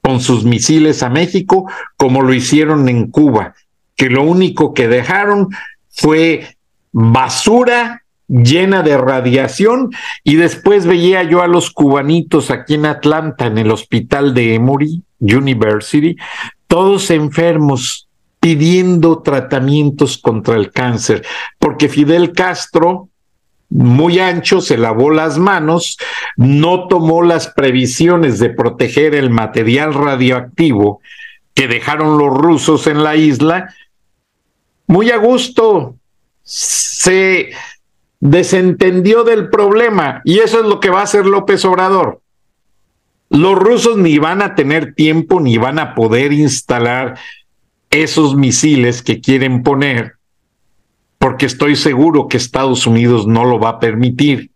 con 0.00 0.20
sus 0.20 0.44
misiles 0.44 1.02
a 1.02 1.10
México, 1.10 1.70
como 1.96 2.22
lo 2.22 2.32
hicieron 2.32 2.88
en 2.88 3.10
Cuba, 3.10 3.54
que 3.94 4.08
lo 4.08 4.22
único 4.22 4.72
que 4.72 4.88
dejaron 4.88 5.48
fue 5.90 6.56
basura 6.92 8.04
llena 8.26 8.82
de 8.82 8.96
radiación 8.96 9.90
y 10.24 10.36
después 10.36 10.86
veía 10.86 11.22
yo 11.24 11.42
a 11.42 11.46
los 11.46 11.70
cubanitos 11.70 12.50
aquí 12.50 12.74
en 12.74 12.86
Atlanta, 12.86 13.46
en 13.46 13.58
el 13.58 13.70
hospital 13.70 14.32
de 14.32 14.54
Emory 14.54 15.02
University, 15.22 16.16
todos 16.66 17.10
enfermos 17.10 18.08
pidiendo 18.40 19.22
tratamientos 19.22 20.18
contra 20.18 20.56
el 20.56 20.72
cáncer, 20.72 21.24
porque 21.58 21.88
Fidel 21.88 22.32
Castro, 22.32 23.08
muy 23.70 24.18
ancho, 24.18 24.60
se 24.60 24.76
lavó 24.76 25.10
las 25.10 25.38
manos, 25.38 25.96
no 26.36 26.88
tomó 26.88 27.22
las 27.22 27.48
previsiones 27.48 28.40
de 28.40 28.50
proteger 28.50 29.14
el 29.14 29.30
material 29.30 29.94
radioactivo 29.94 31.00
que 31.54 31.68
dejaron 31.68 32.18
los 32.18 32.36
rusos 32.36 32.86
en 32.88 33.04
la 33.04 33.14
isla, 33.14 33.72
muy 34.88 35.10
a 35.10 35.18
gusto, 35.18 35.94
se 36.42 37.52
desentendió 38.18 39.24
del 39.24 39.50
problema 39.50 40.20
y 40.24 40.40
eso 40.40 40.60
es 40.60 40.66
lo 40.66 40.80
que 40.80 40.90
va 40.90 41.00
a 41.00 41.04
hacer 41.04 41.26
López 41.26 41.64
Obrador. 41.64 42.21
Los 43.32 43.58
rusos 43.58 43.96
ni 43.96 44.18
van 44.18 44.42
a 44.42 44.54
tener 44.54 44.94
tiempo 44.94 45.40
ni 45.40 45.56
van 45.56 45.78
a 45.78 45.94
poder 45.94 46.34
instalar 46.34 47.18
esos 47.90 48.36
misiles 48.36 49.00
que 49.00 49.22
quieren 49.22 49.62
poner, 49.62 50.16
porque 51.16 51.46
estoy 51.46 51.76
seguro 51.76 52.28
que 52.28 52.36
Estados 52.36 52.86
Unidos 52.86 53.26
no 53.26 53.46
lo 53.46 53.58
va 53.58 53.70
a 53.70 53.80
permitir. 53.80 54.50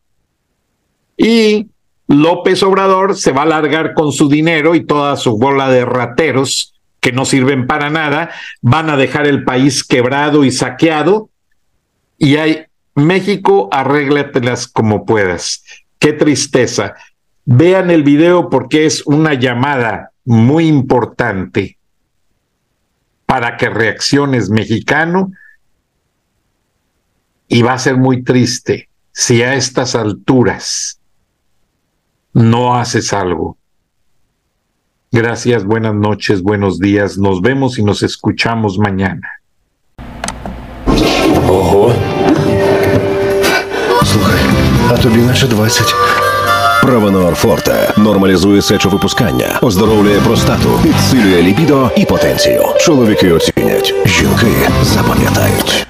Y 1.16 1.68
López 2.06 2.62
Obrador 2.62 3.16
se 3.16 3.33
va 3.33 3.42
a 3.42 3.47
largar 3.47 3.95
con 3.95 4.12
su 4.12 4.28
dinero 4.28 4.75
y 4.75 4.85
toda 4.85 5.16
su 5.16 5.38
bola 5.38 5.71
de 5.71 5.87
rateros 5.87 6.75
que 7.00 7.12
no 7.12 7.25
sirven 7.25 7.66
para 7.66 7.88
nada, 7.88 8.30
van 8.61 8.90
a 8.90 8.99
dejar 8.99 9.26
el 9.26 9.42
país 9.45 9.85
quebrado 9.85 10.45
y 10.45 10.50
saqueado 10.50 11.30
y 12.18 12.37
hay 12.37 12.64
México, 12.95 13.71
arréglatelas 13.73 14.68
como 14.68 15.06
puedas. 15.06 15.64
Qué 15.99 16.12
tristeza. 16.12 16.95
Vean 17.45 17.91
el 17.91 18.03
video 18.03 18.50
porque 18.50 18.85
es 18.85 19.05
una 19.05 19.33
llamada 19.33 20.11
muy 20.25 20.67
importante 20.67 21.77
para 23.25 23.57
que 23.57 23.70
reacciones 23.70 24.50
mexicano 24.50 25.31
y 27.48 27.61
va 27.61 27.74
a 27.74 27.79
ser 27.79 27.98
muy 27.98 28.24
triste 28.24 28.89
si 29.11 29.41
a 29.41 29.55
estas 29.55 29.96
alturas 29.96 31.00
no 32.33 32.75
haces 32.75 33.11
algo. 33.13 33.57
Gracias, 35.11 35.65
buenas 35.65 35.94
noches, 35.94 36.41
buenos 36.41 36.79
días. 36.79 37.17
Nos 37.17 37.41
vemos 37.41 37.77
y 37.77 37.83
nos 37.83 38.03
escuchamos 38.03 38.77
mañana. 38.77 39.29
Ого. 41.50 41.94
Слухай, 44.11 44.41
а 44.91 44.98
тобі 45.03 45.22
наче 45.27 45.46
20. 45.48 46.04
Провенор 46.81 47.35
Форте 47.35 47.94
нормалізує 47.98 48.61
сечовипускання, 48.61 49.59
оздоровлює 49.61 50.20
простату, 50.20 50.70
підсилює 50.83 51.41
лібідо 51.41 51.89
і 51.96 52.05
потенцію. 52.05 52.63
Чоловіки 52.79 53.31
оцінять, 53.31 53.94
жінки 54.05 54.48
запам'ятають. 54.83 55.87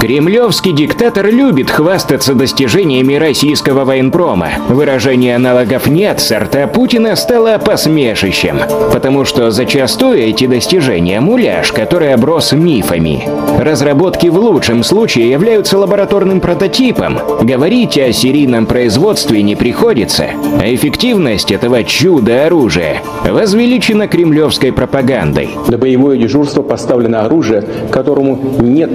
Кремлевский 0.00 0.72
диктатор 0.72 1.26
любит 1.26 1.70
хвастаться 1.70 2.34
достижениями 2.34 3.16
российского 3.16 3.84
военпрома. 3.84 4.48
Выражение 4.70 5.36
аналогов 5.36 5.86
«нет» 5.88 6.20
сорта 6.20 6.66
Путина 6.66 7.16
стало 7.16 7.58
посмешищем, 7.58 8.60
потому 8.94 9.26
что 9.26 9.50
зачастую 9.50 10.20
эти 10.20 10.46
достижения– 10.46 11.20
муляж, 11.20 11.70
который 11.72 12.14
оброс 12.14 12.52
мифами. 12.52 13.28
Разработки 13.58 14.28
в 14.28 14.38
лучшем 14.38 14.84
случае 14.84 15.30
являются 15.30 15.76
лабораторным 15.76 16.40
прототипом. 16.40 17.18
Говорить 17.42 17.98
о 17.98 18.10
серийном 18.10 18.64
производстве 18.64 19.42
не 19.42 19.54
приходится, 19.54 20.28
а 20.58 20.74
эффективность 20.74 21.52
этого 21.52 21.84
чуда-оружия 21.84 23.02
возвеличена 23.28 24.08
кремлевской 24.08 24.72
пропагандой. 24.72 25.50
На 25.68 25.76
боевое 25.76 26.16
дежурство 26.16 26.62
поставлено 26.62 27.20
оружие, 27.26 27.62
которому 27.90 28.40
нет 28.60 28.90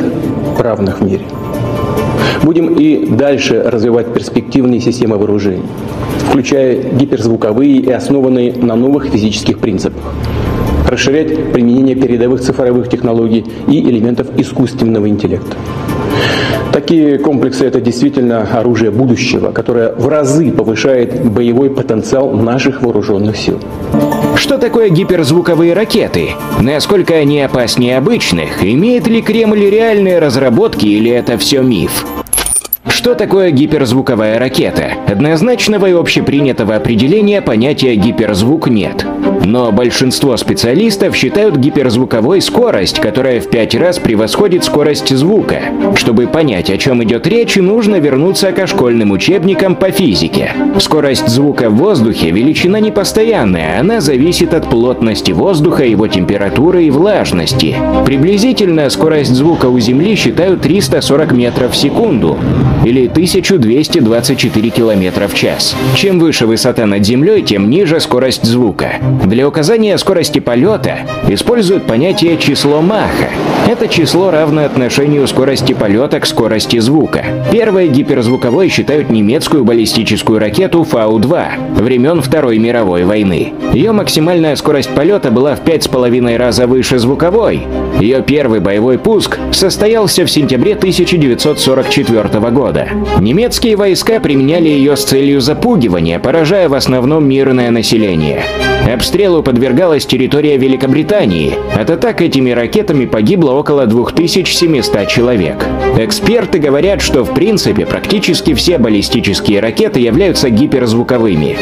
равных 0.58 0.95
в 1.00 1.06
мире. 1.06 1.26
Будем 2.44 2.76
и 2.76 3.08
дальше 3.08 3.64
развивать 3.66 4.14
перспективные 4.14 4.80
системы 4.80 5.18
вооружений, 5.18 5.64
включая 6.30 6.76
гиперзвуковые 6.92 7.78
и 7.78 7.92
основанные 7.92 8.54
на 8.54 8.76
новых 8.76 9.06
физических 9.06 9.60
принципах. 9.60 10.02
Расширять 10.88 11.52
применение 11.52 11.96
передовых 11.96 12.42
цифровых 12.42 12.90
технологий 12.90 13.46
и 13.68 13.80
элементов 13.80 14.28
искусственного 14.38 15.10
интеллекта. 15.10 15.56
Такие 16.72 17.18
комплексы– 17.18 17.66
это 17.68 17.82
действительно 17.82 18.42
оружие 18.42 18.92
будущего, 18.92 19.52
которое 19.52 19.94
в 19.96 20.08
разы 20.08 20.52
повышает 20.52 21.26
боевой 21.26 21.70
потенциал 21.70 22.32
наших 22.32 22.82
вооруженных 22.82 23.38
сил. 23.38 23.60
Что 24.36 24.58
такое 24.58 24.90
гиперзвуковые 24.90 25.74
ракеты? 25.74 26.32
Насколько 26.60 27.16
они 27.16 27.42
опаснее 27.42 27.98
обычных? 27.98 28.64
Имеет 28.64 29.08
ли 29.08 29.22
Кремль 29.22 29.70
реальные 29.70 30.20
разработки 30.20 30.86
или 30.86 31.10
это 31.10 31.38
все 31.38 31.62
миф? 31.62 32.06
Что 32.88 33.16
такое 33.16 33.52
гиперзвуковая 33.52 34.38
ракета? 34.38 34.94
Однозначного 35.08 35.86
и 35.88 35.94
общепринятого 35.94 36.76
определения 36.76 37.42
понятия 37.42 37.96
гиперзвук 37.96 38.68
нет. 38.68 39.06
Но 39.46 39.72
большинство 39.72 40.36
специалистов 40.38 41.16
считают 41.16 41.58
гиперзвуковой 41.58 42.42
скорость, 42.42 43.00
которая 43.00 43.40
в 43.40 43.50
пять 43.50 43.76
раз 43.76 44.00
превосходит 44.00 44.64
скорость 44.64 45.16
звука. 45.16 45.62
Чтобы 45.96 46.28
понять, 46.28 46.70
о 46.70 46.78
чем 46.78 47.04
идет 47.04 47.28
речь, 47.28 47.56
нужно 47.56 47.98
вернуться 47.98 48.52
к 48.52 48.68
школьным 48.68 49.12
учебникам 49.12 49.76
по 49.76 49.92
физике. 49.92 50.52
Скорость 50.80 51.28
звука 51.28 51.70
в 51.70 51.76
воздухе– 51.76 52.30
величина 52.32 52.80
непостоянная, 52.80 53.80
она 53.80 54.02
зависит 54.02 54.54
от 54.54 54.70
плотности 54.70 55.32
воздуха, 55.32 55.86
его 55.86 56.08
температуры 56.08 56.86
и 56.86 56.92
влажности. 56.92 57.76
Приблизительно 58.06 58.90
скорость 58.90 59.34
звука 59.34 59.68
у 59.68 59.80
Земли 59.80 60.16
считают 60.16 60.62
340 60.62 61.32
метров 61.34 61.72
в 61.74 61.78
секунду 61.78 62.38
или 62.84 63.08
1224 63.08 64.70
км 64.70 65.28
в 65.28 65.34
час. 65.34 65.76
Чем 65.96 66.20
выше 66.20 66.46
высота 66.46 66.86
над 66.86 67.06
землей, 67.06 67.42
тем 67.42 67.70
ниже 67.70 68.00
скорость 68.00 68.44
звука. 68.44 68.96
Для 69.24 69.48
указания 69.48 69.98
скорости 69.98 70.40
полета 70.40 71.00
используют 71.28 71.86
понятие 71.86 72.38
число 72.38 72.82
Маха. 72.82 73.30
Это 73.68 73.88
число 73.88 74.30
равно 74.30 74.66
отношению 74.66 75.28
скорости 75.28 75.74
полета 75.74 76.20
к 76.20 76.26
скорости 76.26 76.78
звука. 76.80 77.26
Первой 77.52 77.88
гиперзвуковой 77.88 78.70
считают 78.70 79.10
немецкую 79.10 79.64
баллистическую 79.64 80.38
ракету 80.38 80.84
Фау-2 80.84 81.82
времен 81.82 82.22
Второй 82.22 82.60
мировой 82.60 83.06
войны. 83.06 83.54
Ее 83.74 83.92
максимальная 83.92 84.56
скорость 84.56 84.94
полета 84.94 85.32
была 85.32 85.56
в 85.56 85.62
пять 85.62 85.84
с 85.84 85.88
половиной 85.88 86.38
раза 86.38 86.68
выше 86.68 87.00
звуковой. 87.00 87.66
Ее 88.00 88.22
первый 88.22 88.60
боевой 88.60 89.00
пуск 89.00 89.40
состоялся 89.52 90.26
в 90.26 90.32
сентябре 90.32 90.74
1944 90.74 92.52
года. 92.52 92.88
Немецкие 93.20 93.78
войска 93.78 94.20
применяли 94.20 94.68
ее 94.70 94.96
с 94.96 95.04
целью 95.04 95.42
запугивания, 95.42 96.20
поражая 96.20 96.70
в 96.70 96.74
основном 96.76 97.28
мирное 97.28 97.72
население. 97.72 98.44
Обстрелу 98.92 99.42
подвергалась 99.42 100.06
территория 100.06 100.58
Великобритании. 100.58 101.56
От 101.76 101.90
атак 101.90 102.22
этими 102.22 102.52
ракетами 102.52 103.06
погибло 103.06 103.52
около 103.52 103.88
2700 103.88 105.08
человек. 105.08 105.66
Эксперты 105.98 106.60
говорят, 106.60 107.02
что 107.02 107.24
в 107.24 107.34
принципе 107.34 107.86
практически 107.86 108.54
все 108.54 108.78
баллистические 108.78 109.60
ракеты 109.60 110.00
являются 110.00 110.50
гиперзвуковыми. 110.50 111.58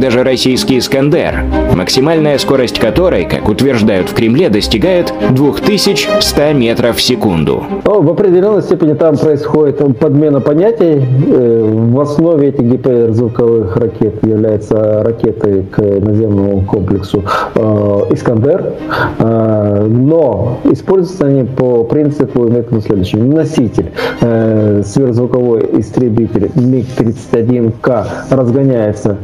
Даже 0.00 0.22
российский 0.24 0.78
«Искандер», 0.78 1.42
максимальная 1.74 2.36
скорость 2.38 2.78
которой, 2.78 3.24
как 3.24 3.48
утверждают 3.48 4.10
в 4.10 4.14
Кремле, 4.14 4.50
достигает 4.50 5.12
2100 5.30 6.52
метров 6.52 6.96
в 6.96 7.02
секунду. 7.02 7.64
В 7.84 8.10
определенной 8.10 8.62
степени 8.62 8.92
там 8.92 9.16
происходит 9.16 9.78
подмена 9.98 10.40
понятий. 10.40 11.02
Э, 11.28 11.62
в 11.64 12.00
основе 12.00 12.48
этих 12.48 12.64
гиперзвуковых 12.64 13.76
ракет 13.76 14.22
являются 14.22 15.02
ракеты 15.02 15.64
к 15.70 15.78
наземному 15.78 16.62
комплексу 16.62 17.24
э, 17.54 17.60
«Искандер», 18.10 18.74
э, 19.18 19.86
но 19.88 20.58
используются 20.64 21.26
они 21.26 21.44
по 21.44 21.84
принципу 21.84 22.44
методу 22.48 22.82
следующему. 22.82 23.34
Носитель, 23.34 23.92
сверхзвуковой 24.20 25.68
истребитель 25.78 26.50
МиГ-31К 26.54 28.06
разгоняется 28.30 29.16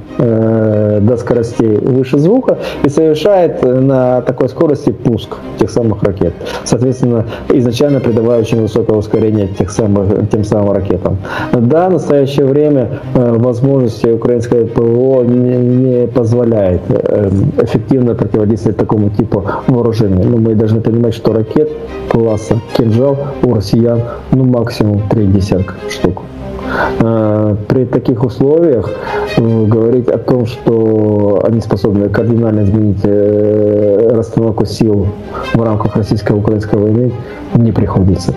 до 1.01 1.16
скоростей 1.16 1.77
выше 1.79 2.18
звука 2.18 2.59
и 2.85 2.88
совершает 2.88 3.62
на 3.62 4.20
такой 4.22 4.48
скорости 4.48 4.90
пуск 4.90 5.37
тех 5.59 5.70
самых 5.70 6.03
ракет. 6.03 6.35
Соответственно, 6.64 7.27
изначально 7.48 8.01
придавая 8.01 8.40
очень 8.40 8.61
высокое 8.61 8.96
ускорение 8.96 9.48
тех 9.48 9.70
самых, 9.70 10.29
тем 10.31 10.44
самым 10.44 10.72
ракетам. 10.72 11.18
Да, 11.53 11.88
в 11.88 11.92
настоящее 11.92 12.46
время 12.46 13.01
э, 13.14 13.33
возможности 13.38 14.07
украинского 14.07 14.66
ПВО 14.66 15.22
не, 15.22 15.57
не 15.57 16.07
позволяет 16.07 16.83
э, 16.88 17.31
эффективно 17.62 18.14
противодействовать 18.14 18.77
такому 18.77 19.11
типу 19.11 19.44
вооружения. 19.66 20.25
Но 20.25 20.37
мы 20.37 20.55
должны 20.55 20.81
понимать, 20.81 21.14
что 21.14 21.33
ракет 21.33 21.70
класса 22.11 22.61
«Кинжал» 22.77 23.16
у 23.42 23.55
россиян 23.55 24.01
ну 24.31 24.44
максимум 24.44 25.03
три 25.09 25.27
десятка 25.27 25.75
штук. 25.88 26.22
Э, 27.00 27.56
при 27.68 27.85
таких 27.85 28.24
условиях 28.24 28.90
э, 29.37 29.64
говорить 29.66 30.08
о 30.08 30.18
том, 30.18 30.46
что 30.46 31.42
они 31.44 31.61
способны 31.61 32.08
кардинально 32.08 32.64
изменить 32.64 33.00
э, 33.04 34.08
расстановку 34.12 34.66
сил 34.66 35.08
в 35.54 35.62
рамках 35.62 35.96
российско-украинской 35.96 36.76
войны, 36.76 37.12
не 37.54 37.72
приходится. 37.72 38.35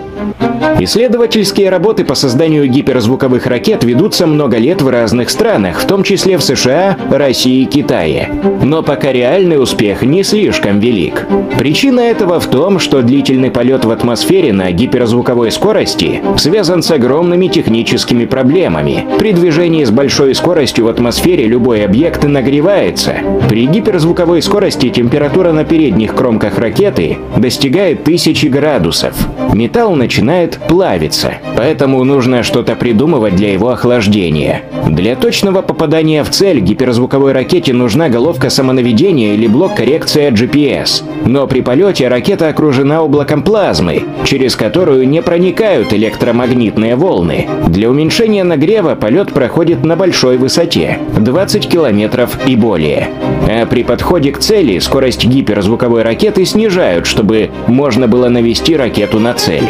Исследовательские 0.78 1.70
работы 1.70 2.04
по 2.04 2.14
созданию 2.14 2.68
гиперзвуковых 2.68 3.46
ракет 3.46 3.82
ведутся 3.82 4.26
много 4.26 4.58
лет 4.58 4.82
в 4.82 4.88
разных 4.88 5.30
странах, 5.30 5.78
в 5.78 5.86
том 5.86 6.02
числе 6.02 6.36
в 6.36 6.42
США, 6.42 6.98
России 7.10 7.62
и 7.62 7.66
Китае. 7.66 8.30
Но 8.62 8.82
пока 8.82 9.10
реальный 9.10 9.60
успех 9.60 10.02
не 10.02 10.22
слишком 10.22 10.78
велик. 10.78 11.26
Причина 11.58 12.00
этого 12.00 12.40
в 12.40 12.46
том, 12.46 12.78
что 12.78 13.00
длительный 13.00 13.50
полет 13.50 13.86
в 13.86 13.90
атмосфере 13.90 14.52
на 14.52 14.70
гиперзвуковой 14.70 15.50
скорости 15.50 16.20
связан 16.36 16.82
с 16.82 16.90
огромными 16.90 17.46
техническими 17.46 18.25
проблемами. 18.26 19.06
При 19.18 19.32
движении 19.32 19.84
с 19.84 19.90
большой 19.90 20.34
скоростью 20.34 20.84
в 20.84 20.88
атмосфере 20.88 21.46
любой 21.46 21.84
объект 21.84 22.24
нагревается. 22.24 23.14
При 23.48 23.66
гиперзвуковой 23.66 24.42
скорости 24.42 24.90
температура 24.90 25.52
на 25.52 25.64
передних 25.64 26.14
кромках 26.14 26.58
ракеты 26.58 27.18
достигает 27.36 28.04
тысячи 28.04 28.46
градусов. 28.46 29.14
Металл 29.52 29.94
начинает 29.94 30.58
плавиться, 30.68 31.34
поэтому 31.56 32.02
нужно 32.04 32.42
что-то 32.42 32.76
придумывать 32.76 33.36
для 33.36 33.52
его 33.52 33.70
охлаждения. 33.70 34.62
Для 34.88 35.16
точного 35.16 35.62
попадания 35.62 36.22
в 36.22 36.30
цель 36.30 36.60
гиперзвуковой 36.60 37.32
ракете 37.32 37.72
нужна 37.72 38.08
головка 38.08 38.50
самонаведения 38.50 39.34
или 39.34 39.46
блок 39.46 39.74
коррекции 39.74 40.30
GPS. 40.30 41.02
Но 41.24 41.46
при 41.46 41.60
полете 41.60 42.08
ракета 42.08 42.48
окружена 42.48 43.02
облаком 43.02 43.42
плазмы, 43.42 44.04
через 44.24 44.56
которую 44.56 45.08
не 45.08 45.22
проникают 45.22 45.92
электромагнитные 45.92 46.96
волны. 46.96 47.48
Для 47.68 47.90
уменьшения 47.90 48.15
нагрева 48.24 48.94
полет 48.94 49.32
проходит 49.32 49.84
на 49.84 49.94
большой 49.94 50.38
высоте– 50.38 50.98
20 51.18 51.68
километров 51.68 52.38
и 52.46 52.56
более. 52.56 53.10
А 53.48 53.66
при 53.66 53.82
подходе 53.84 54.32
к 54.32 54.38
цели 54.38 54.78
скорость 54.78 55.26
гиперзвуковой 55.26 56.02
ракеты 56.02 56.44
снижают, 56.46 57.06
чтобы 57.06 57.50
можно 57.66 58.08
было 58.08 58.28
навести 58.28 58.74
ракету 58.74 59.20
на 59.20 59.34
цель. 59.34 59.64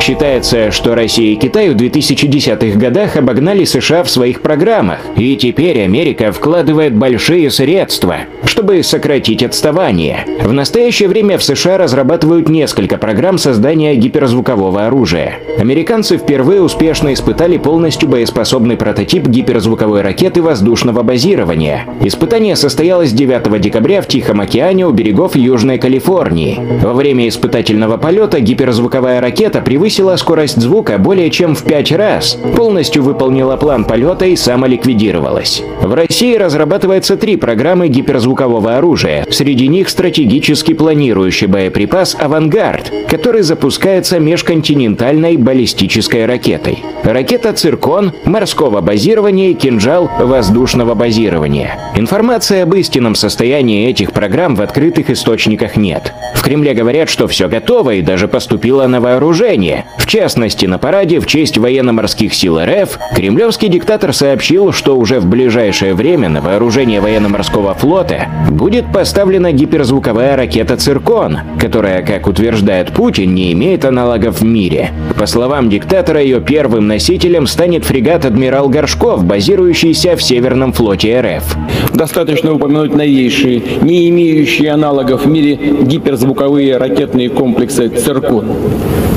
Считается, 0.00 0.70
что 0.70 0.94
Россия 0.94 1.32
и 1.32 1.36
Китай 1.36 1.70
в 1.70 1.76
2010-х 1.76 2.78
годах 2.78 3.16
обогнали 3.16 3.64
США 3.64 4.04
в 4.04 4.10
своих 4.10 4.42
программах, 4.42 4.98
и 5.16 5.34
теперь 5.36 5.82
Америка 5.82 6.32
вкладывает 6.32 6.94
большие 6.94 7.50
средства, 7.50 8.18
чтобы 8.56 8.82
сократить 8.82 9.42
отставание. 9.42 10.24
В 10.42 10.50
настоящее 10.50 11.10
время 11.10 11.36
в 11.36 11.44
США 11.44 11.76
разрабатывают 11.76 12.48
несколько 12.48 12.96
программ 12.96 13.36
создания 13.36 13.94
гиперзвукового 13.96 14.86
оружия. 14.86 15.40
Американцы 15.58 16.16
впервые 16.16 16.62
успешно 16.62 17.12
испытали 17.12 17.58
полностью 17.58 18.08
боеспособный 18.08 18.78
прототип 18.78 19.26
гиперзвуковой 19.26 20.00
ракеты 20.00 20.40
воздушного 20.40 21.02
базирования. 21.02 21.84
Испытание 22.00 22.56
состоялось 22.56 23.12
9 23.12 23.60
декабря 23.60 24.00
в 24.00 24.08
Тихом 24.08 24.40
океане 24.40 24.86
у 24.86 24.90
берегов 24.90 25.36
Южной 25.36 25.76
Калифорнии. 25.76 26.58
Во 26.82 26.94
время 26.94 27.28
испытательного 27.28 27.98
полета 27.98 28.40
гиперзвуковая 28.40 29.20
ракета 29.20 29.60
превысила 29.60 30.16
скорость 30.16 30.58
звука 30.58 30.96
более 30.96 31.28
чем 31.28 31.54
в 31.54 31.62
пять 31.62 31.92
раз, 31.92 32.38
полностью 32.56 33.02
выполнила 33.02 33.58
план 33.58 33.84
полета 33.84 34.24
и 34.24 34.34
самоликвидировалась. 34.34 35.62
В 35.82 35.92
России 35.92 36.36
разрабатывается 36.36 37.18
три 37.18 37.36
программы 37.36 37.88
гиперзвукового 37.88 38.45
оружия. 38.46 39.26
Среди 39.30 39.68
них 39.68 39.88
стратегически 39.88 40.72
планирующий 40.72 41.46
боеприпас 41.46 42.16
«Авангард», 42.18 42.92
который 43.08 43.42
запускается 43.42 44.18
межконтинентальной 44.18 45.36
баллистической 45.36 46.26
ракетой. 46.26 46.78
Ракета 47.02 47.52
«Циркон» 47.52 48.12
морского 48.24 48.80
базирования 48.80 49.50
и 49.50 49.54
«Кинжал» 49.54 50.10
воздушного 50.18 50.94
базирования. 50.94 51.78
Информации 51.96 52.60
об 52.60 52.74
истинном 52.74 53.14
состоянии 53.14 53.88
этих 53.88 54.12
программ 54.12 54.54
в 54.54 54.62
открытых 54.62 55.10
источниках 55.10 55.76
нет. 55.76 56.12
В 56.34 56.42
Кремле 56.42 56.74
говорят, 56.74 57.08
что 57.08 57.26
все 57.26 57.48
готово 57.48 57.94
и 57.94 58.02
даже 58.02 58.28
поступило 58.28 58.86
на 58.86 59.00
вооружение, 59.00 59.86
в 59.98 60.06
частности, 60.06 60.66
на 60.66 60.78
параде 60.78 61.18
в 61.18 61.26
честь 61.26 61.58
военно-морских 61.58 62.32
сил 62.32 62.60
РФ 62.60 62.98
кремлевский 63.14 63.68
диктатор 63.68 64.12
сообщил, 64.12 64.70
что 64.70 64.96
уже 64.96 65.18
в 65.18 65.26
ближайшее 65.26 65.94
время 65.94 66.28
на 66.28 66.40
вооружение 66.40 67.00
военно-морского 67.00 67.74
флота 67.74 68.28
будет 68.50 68.90
поставлена 68.92 69.52
гиперзвуковая 69.52 70.36
ракета 70.36 70.76
«Циркон», 70.76 71.38
которая, 71.58 72.02
как 72.02 72.26
утверждает 72.26 72.92
Путин, 72.92 73.34
не 73.34 73.52
имеет 73.52 73.84
аналогов 73.84 74.40
в 74.40 74.44
мире. 74.44 74.90
По 75.18 75.26
словам 75.26 75.68
диктатора, 75.68 76.22
ее 76.22 76.40
первым 76.40 76.86
носителем 76.86 77.46
станет 77.46 77.84
фрегат 77.84 78.24
«Адмирал 78.24 78.68
Горшков», 78.68 79.24
базирующийся 79.24 80.16
в 80.16 80.22
Северном 80.22 80.72
флоте 80.72 81.20
РФ. 81.20 81.56
Достаточно 81.94 82.52
упомянуть 82.54 82.94
новейшие, 82.94 83.62
не 83.82 84.08
имеющие 84.10 84.70
аналогов 84.70 85.24
в 85.24 85.28
мире 85.28 85.58
гиперзвуковые 85.82 86.76
ракетные 86.76 87.28
комплексы 87.28 87.88
«Циркон», 87.88 88.46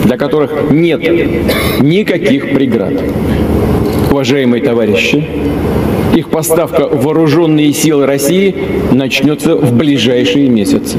для 0.05 0.17
которых 0.17 0.71
нет 0.71 1.01
никаких 1.81 2.53
преград. 2.53 2.93
Уважаемые 4.11 4.63
товарищи, 4.63 5.27
их 6.13 6.29
поставка 6.29 6.87
в 6.87 7.03
вооруженные 7.03 7.73
силы 7.73 8.05
России 8.05 8.55
начнется 8.91 9.55
в 9.55 9.73
ближайшие 9.73 10.49
месяцы. 10.49 10.97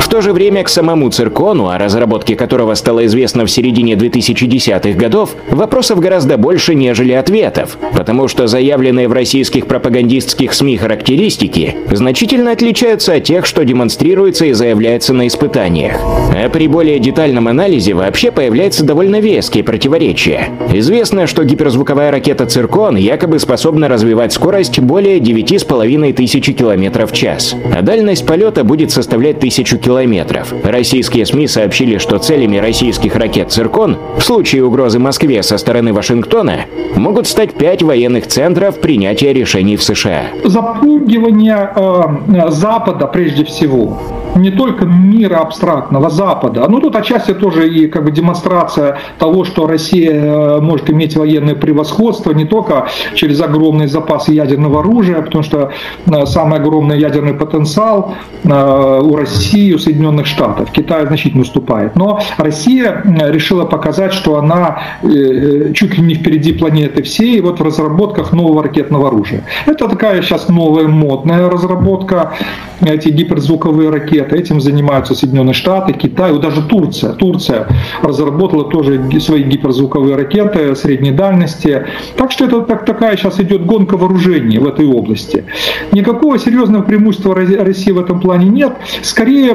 В 0.00 0.08
то 0.08 0.20
же 0.20 0.32
время 0.32 0.62
к 0.62 0.68
самому 0.68 1.10
циркону, 1.10 1.68
о 1.68 1.78
разработке 1.78 2.36
которого 2.36 2.74
стало 2.74 3.04
известно 3.06 3.44
в 3.46 3.50
середине 3.50 3.94
2010-х 3.94 4.98
годов, 4.98 5.30
вопросов 5.50 6.00
гораздо 6.00 6.36
больше, 6.36 6.74
нежели 6.74 7.12
ответов, 7.12 7.78
потому 7.94 8.28
что 8.28 8.46
заявленные 8.46 9.08
в 9.08 9.12
российских 9.12 9.66
пропагандистских 9.66 10.52
СМИ 10.52 10.76
характеристики 10.76 11.76
значительно 11.90 12.52
отличаются 12.52 13.14
от 13.14 13.24
тех, 13.24 13.46
что 13.46 13.64
демонстрируется 13.64 14.46
и 14.46 14.52
заявляется 14.52 15.12
на 15.14 15.26
испытаниях. 15.26 15.96
А 16.00 16.48
при 16.48 16.68
более 16.68 16.98
детальном 16.98 17.48
анализе 17.48 17.94
вообще 17.94 18.30
появляются 18.30 18.84
довольно 18.84 19.20
веские 19.20 19.64
противоречия. 19.64 20.48
Известно, 20.72 21.26
что 21.26 21.44
гиперзвуковая 21.44 22.10
ракета 22.10 22.46
«Циркон» 22.46 22.96
якобы 22.96 23.38
способна 23.38 23.88
развивать 23.88 24.32
скорость 24.32 24.78
более 24.80 25.18
9,5 25.18 26.12
тысячи 26.12 26.52
километров 26.52 27.12
в 27.12 27.14
час, 27.14 27.54
а 27.74 27.82
дальность 27.82 28.26
полета 28.26 28.64
будет 28.64 28.90
составлять 28.90 29.40
тысячу 29.40 29.78
километров. 29.84 30.52
Российские 30.64 31.26
СМИ 31.26 31.46
сообщили, 31.46 31.98
что 31.98 32.18
целями 32.18 32.56
российских 32.56 33.16
ракет 33.16 33.52
«Циркон» 33.52 33.98
в 34.16 34.22
случае 34.22 34.64
угрозы 34.64 34.98
Москве 34.98 35.42
со 35.42 35.58
стороны 35.58 35.92
Вашингтона 35.92 36.60
могут 36.96 37.26
стать 37.26 37.52
пять 37.54 37.82
военных 37.82 38.26
центров 38.26 38.80
принятия 38.80 39.32
решений 39.32 39.76
в 39.76 39.82
США. 39.82 40.24
Запугивание 40.44 41.70
э, 41.76 42.50
Запада 42.50 43.06
прежде 43.06 43.44
всего 43.44 43.98
не 44.34 44.50
только 44.50 44.84
мира 44.86 45.36
абстрактного 45.36 46.10
Запада. 46.10 46.66
Ну, 46.68 46.80
тут 46.80 46.96
отчасти 46.96 47.34
тоже 47.34 47.68
и 47.68 47.86
как 47.86 48.04
бы 48.04 48.10
демонстрация 48.10 48.98
того, 49.18 49.44
что 49.44 49.66
Россия 49.66 50.12
э, 50.12 50.60
может 50.60 50.90
иметь 50.90 51.16
военное 51.16 51.54
превосходство 51.54 52.32
не 52.32 52.44
только 52.44 52.88
через 53.14 53.40
огромный 53.40 53.86
запас 53.86 54.28
ядерного 54.28 54.80
оружия, 54.80 55.22
потому 55.22 55.44
что 55.44 55.70
э, 56.06 56.26
самый 56.26 56.58
огромный 56.58 56.98
ядерный 56.98 57.34
потенциал 57.34 58.14
э, 58.44 59.00
у 59.02 59.16
России, 59.16 59.72
у 59.72 59.78
Соединенных 59.78 60.26
Штатов. 60.26 60.70
Китай 60.72 61.06
значительно 61.06 61.42
уступает. 61.42 61.96
Но 61.96 62.20
Россия 62.38 63.02
решила 63.04 63.64
показать, 63.64 64.12
что 64.12 64.38
она 64.38 64.78
чуть 65.02 65.98
ли 65.98 66.02
не 66.02 66.14
впереди 66.14 66.52
планеты 66.52 67.02
всей, 67.02 67.40
вот 67.40 67.60
в 67.60 67.62
разработках 67.62 68.32
нового 68.32 68.62
ракетного 68.62 69.08
оружия. 69.08 69.44
Это 69.66 69.88
такая 69.88 70.22
сейчас 70.22 70.48
новая 70.48 70.88
модная 70.88 71.48
разработка, 71.50 72.32
эти 72.80 73.08
гиперзвуковые 73.08 73.90
ракеты 73.90 74.23
лет. 74.24 74.32
Этим 74.32 74.60
занимаются 74.60 75.14
Соединенные 75.14 75.54
Штаты, 75.54 75.92
Китай, 75.92 76.38
даже 76.38 76.62
Турция. 76.62 77.12
Турция 77.12 77.66
разработала 78.02 78.64
тоже 78.64 79.00
свои 79.20 79.42
гиперзвуковые 79.42 80.16
ракеты 80.16 80.74
средней 80.74 81.12
дальности. 81.12 81.86
Так 82.16 82.32
что 82.32 82.44
это 82.46 82.60
так, 82.62 82.84
такая 82.84 83.16
сейчас 83.16 83.40
идет 83.40 83.66
гонка 83.66 83.96
вооружений 83.96 84.58
в 84.58 84.66
этой 84.66 84.86
области. 84.86 85.44
Никакого 85.92 86.38
серьезного 86.38 86.82
преимущества 86.82 87.34
России 87.34 87.92
в 87.92 87.98
этом 87.98 88.20
плане 88.20 88.48
нет. 88.48 88.72
Скорее, 89.02 89.54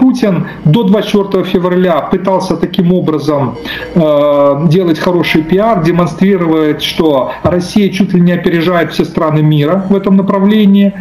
Путин 0.00 0.46
до 0.64 0.82
24 0.84 1.44
февраля 1.44 2.00
пытался 2.00 2.56
таким 2.56 2.92
образом 2.92 3.56
э, 3.94 4.66
делать 4.68 4.98
хороший 4.98 5.42
пиар, 5.42 5.82
демонстрировать, 5.82 6.82
что 6.82 7.32
Россия 7.42 7.90
чуть 7.90 8.14
ли 8.14 8.20
не 8.20 8.32
опережает 8.32 8.92
все 8.92 9.04
страны 9.04 9.42
мира 9.42 9.84
в 9.88 9.94
этом 9.94 10.16
направлении. 10.16 10.92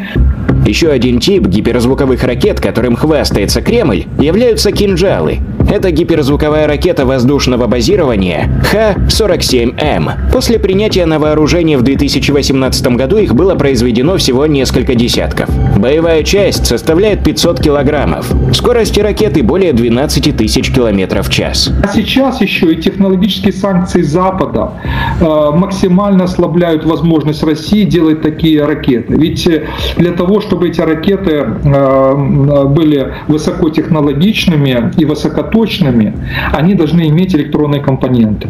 Еще 0.65 0.89
один 0.89 1.19
тип 1.19 1.47
гиперзвуковых 1.47 2.23
ракет, 2.23 2.59
которым 2.59 2.95
хвастается 3.05 3.61
Кремль, 3.61 4.05
являются 4.19 4.71
кинжалы. 4.71 5.39
Это 5.69 5.89
гиперзвуковая 5.89 6.67
ракета 6.67 7.05
воздушного 7.05 7.65
базирования 7.65 8.49
Х-47М. 8.71 10.31
После 10.31 10.59
принятия 10.59 11.05
на 11.07 11.17
вооружение 11.17 11.77
в 11.77 11.81
2018 11.81 12.87
году 12.95 13.17
их 13.17 13.33
было 13.33 13.55
произведено 13.55 14.17
всего 14.17 14.45
несколько 14.45 14.93
десятков. 14.93 15.49
Боевая 15.77 16.23
часть 16.23 16.67
составляет 16.67 17.23
500 17.23 17.61
килограммов. 17.61 18.31
Скорости 18.53 18.99
ракеты 18.99 19.41
более 19.41 19.73
12 19.73 20.37
тысяч 20.37 20.71
километров 20.71 21.27
в 21.27 21.31
час. 21.31 21.71
А 21.83 21.87
сейчас 21.87 22.41
еще 22.41 22.73
и 22.73 22.81
технологические 22.81 23.53
санкции 23.53 24.03
Запада 24.03 24.71
э, 25.19 25.25
максимально 25.25 26.25
ослабляют 26.25 26.85
возможность 26.85 27.43
России 27.43 27.83
делать 27.83 28.21
такие 28.21 28.63
ракеты. 28.63 29.15
Ведь 29.15 29.47
э, 29.47 29.65
для 29.97 30.11
того, 30.11 30.41
чтобы 30.41 30.69
эти 30.69 30.81
ракеты 30.81 31.31
э, 31.31 32.65
были 32.67 32.94
высокотехнологичными 33.27 34.91
и 34.97 35.05
высокоточными, 35.05 35.55
точными, 35.65 36.13
они 36.53 36.73
должны 36.75 37.07
иметь 37.07 37.35
электронные 37.35 37.81
компоненты 37.81 38.47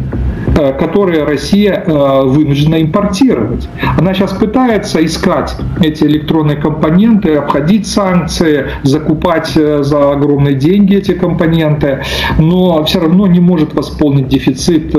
э, 0.56 0.72
которые 0.72 1.24
Россия 1.24 1.84
э, 1.86 2.22
вынуждена 2.24 2.82
импортировать. 2.82 3.68
Она 3.98 4.14
сейчас 4.14 4.32
пытается 4.32 5.04
искать 5.04 5.56
эти 5.80 6.04
электронные 6.04 6.56
компоненты, 6.56 7.34
обходить 7.34 7.86
санкции, 7.86 8.66
закупать 8.82 9.52
э, 9.56 9.82
за 9.82 10.12
огромные 10.12 10.54
деньги 10.54 10.96
эти 10.96 11.12
компоненты, 11.12 12.02
но 12.38 12.84
все 12.84 13.00
равно 13.00 13.26
не 13.26 13.40
может 13.40 13.74
восполнить 13.74 14.28
дефицит 14.28 14.94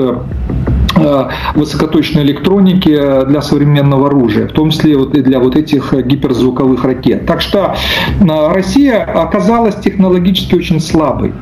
высокоточной 1.54 2.22
электроники 2.22 3.24
для 3.26 3.42
современного 3.42 4.06
оружия, 4.08 4.48
в 4.48 4.52
том 4.52 4.70
числе 4.70 4.96
вот 4.96 5.16
и 5.16 5.22
для 5.22 5.38
вот 5.38 5.56
этих 5.56 5.94
гиперзвуковых 5.94 6.84
ракет. 6.84 7.26
Так 7.26 7.40
что 7.40 7.74
Россия 8.20 9.02
оказалась 9.02 9.76
технологически 9.76 10.54
очень 10.54 10.80
слабой. 10.80 11.32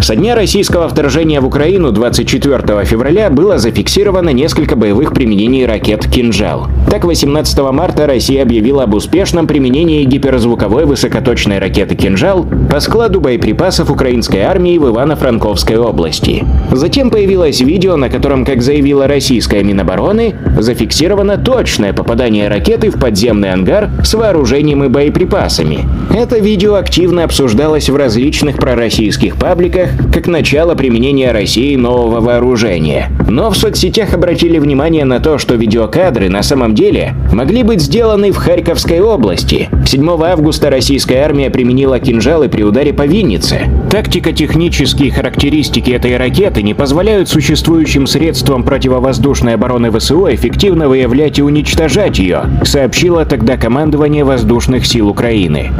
Со 0.00 0.16
дня 0.16 0.34
российского 0.34 0.88
вторжения 0.88 1.40
в 1.40 1.46
Украину 1.46 1.92
24 1.92 2.84
февраля 2.84 3.30
было 3.30 3.58
зафиксировано 3.58 4.30
несколько 4.30 4.76
боевых 4.76 5.14
применений 5.14 5.64
ракет 5.66 6.06
«Кинжал». 6.06 6.66
Так, 6.90 7.04
18 7.04 7.58
марта 7.72 8.06
Россия 8.06 8.42
объявила 8.42 8.84
об 8.84 8.94
успешном 8.94 9.46
применении 9.46 10.04
гиперзвуковой 10.04 10.84
высокоточной 10.84 11.58
ракеты 11.58 11.94
«Кинжал» 11.94 12.46
по 12.70 12.80
складу 12.80 13.20
боеприпасов 13.20 13.90
украинской 13.90 14.38
армии 14.38 14.78
в 14.78 14.86
Ивано-Франковской 14.88 15.78
области. 15.78 16.44
Затем 16.72 17.10
появилось 17.10 17.60
видео, 17.60 17.96
на 17.96 18.10
котором, 18.10 18.44
как 18.44 18.62
заявила 18.62 19.06
российская 19.06 19.62
Минобороны, 19.62 20.34
зафиксировано 20.58 21.38
точное 21.38 21.92
попадание 21.92 22.48
ракеты 22.48 22.90
в 22.90 22.98
подземный 22.98 23.52
ангар 23.52 23.90
с 24.04 24.12
вооружением 24.14 24.84
и 24.84 24.88
боеприпасами. 24.88 25.80
Это 26.14 26.38
видео 26.38 26.74
активно 26.74 27.24
обсуждалось 27.24 27.88
в 27.88 27.96
различных 27.96 28.56
пророссийских 28.56 29.36
пабликах, 29.36 29.83
соцсетях 29.84 30.12
как 30.12 30.26
начало 30.28 30.74
применения 30.74 31.32
России 31.32 31.76
нового 31.76 32.20
вооружения. 32.20 33.10
Но 33.28 33.50
в 33.50 33.56
соцсетях 33.56 34.14
обратили 34.14 34.58
внимание 34.58 35.04
на 35.04 35.20
то, 35.20 35.38
что 35.38 35.54
видеокадры 35.54 36.28
на 36.28 36.42
самом 36.42 36.74
деле 36.74 37.14
могли 37.32 37.62
быть 37.62 37.80
сделаны 37.80 38.30
в 38.30 38.36
Харьковской 38.36 39.00
области. 39.00 39.68
7 39.86 40.08
августа 40.22 40.70
российская 40.70 41.18
армия 41.18 41.50
применила 41.50 41.98
кинжалы 41.98 42.48
при 42.48 42.62
ударе 42.62 42.92
по 42.92 43.06
Виннице. 43.06 43.68
Тактико-технические 43.90 45.10
характеристики 45.10 45.90
этой 45.90 46.16
ракеты 46.16 46.62
не 46.62 46.74
позволяют 46.74 47.28
существующим 47.28 48.06
средствам 48.06 48.62
противовоздушной 48.62 49.54
обороны 49.54 49.90
ВСУ 49.90 50.26
эффективно 50.32 50.88
выявлять 50.88 51.38
и 51.38 51.42
уничтожать 51.42 52.18
ее, 52.18 52.42
сообщило 52.64 53.24
тогда 53.24 53.56
командование 53.56 54.24
воздушных 54.24 54.86
сил 54.86 55.08
Украины. 55.08 55.70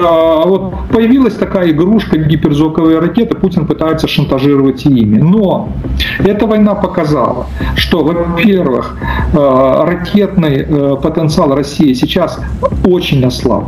А, 0.00 0.44
вот 0.46 0.74
появилась 0.90 1.34
такая 1.34 1.70
игрушка 1.70 2.18
гиперзвуковые 2.18 2.98
ракеты, 2.98 3.34
Путин 3.36 3.66
пытается 3.66 4.08
шантажировать 4.08 4.84
ими. 4.86 5.18
Но 5.18 5.70
эта 6.18 6.46
война 6.46 6.74
показала, 6.74 7.46
что, 7.76 8.04
во-первых, 8.04 8.96
а, 9.34 9.84
ракетный 9.84 10.66
э, 10.68 10.96
потенциал 11.02 11.54
России 11.54 11.92
сейчас 11.92 12.40
очень 12.84 13.24
ослаб. 13.24 13.64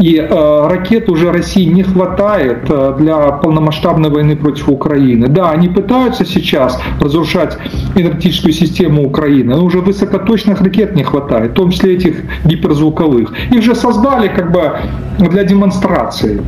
И 0.00 0.16
э, 0.16 0.66
ракет 0.68 1.08
уже 1.08 1.32
России 1.32 1.64
не 1.64 1.82
хватает 1.82 2.68
э, 2.68 2.94
для 2.98 3.32
полномасштабной 3.32 4.10
войны 4.10 4.36
против 4.36 4.68
Украины. 4.68 5.28
Да, 5.28 5.50
они 5.50 5.68
пытаются 5.68 6.24
сейчас 6.24 6.80
разрушать 7.00 7.58
энергетическую 7.94 8.52
систему 8.52 9.06
Украины, 9.06 9.54
но 9.54 9.64
уже 9.64 9.80
высокоточных 9.80 10.60
ракет 10.60 10.96
не 10.96 11.04
хватает, 11.04 11.52
в 11.52 11.54
том 11.54 11.70
числе 11.70 11.94
этих 11.94 12.22
гиперзвуковых. 12.44 13.32
Их 13.50 13.62
же 13.62 13.74
создали 13.74 14.28
как 14.28 14.52
бы 14.52 14.72
для 15.18 15.44
демонстрации. 15.44 16.42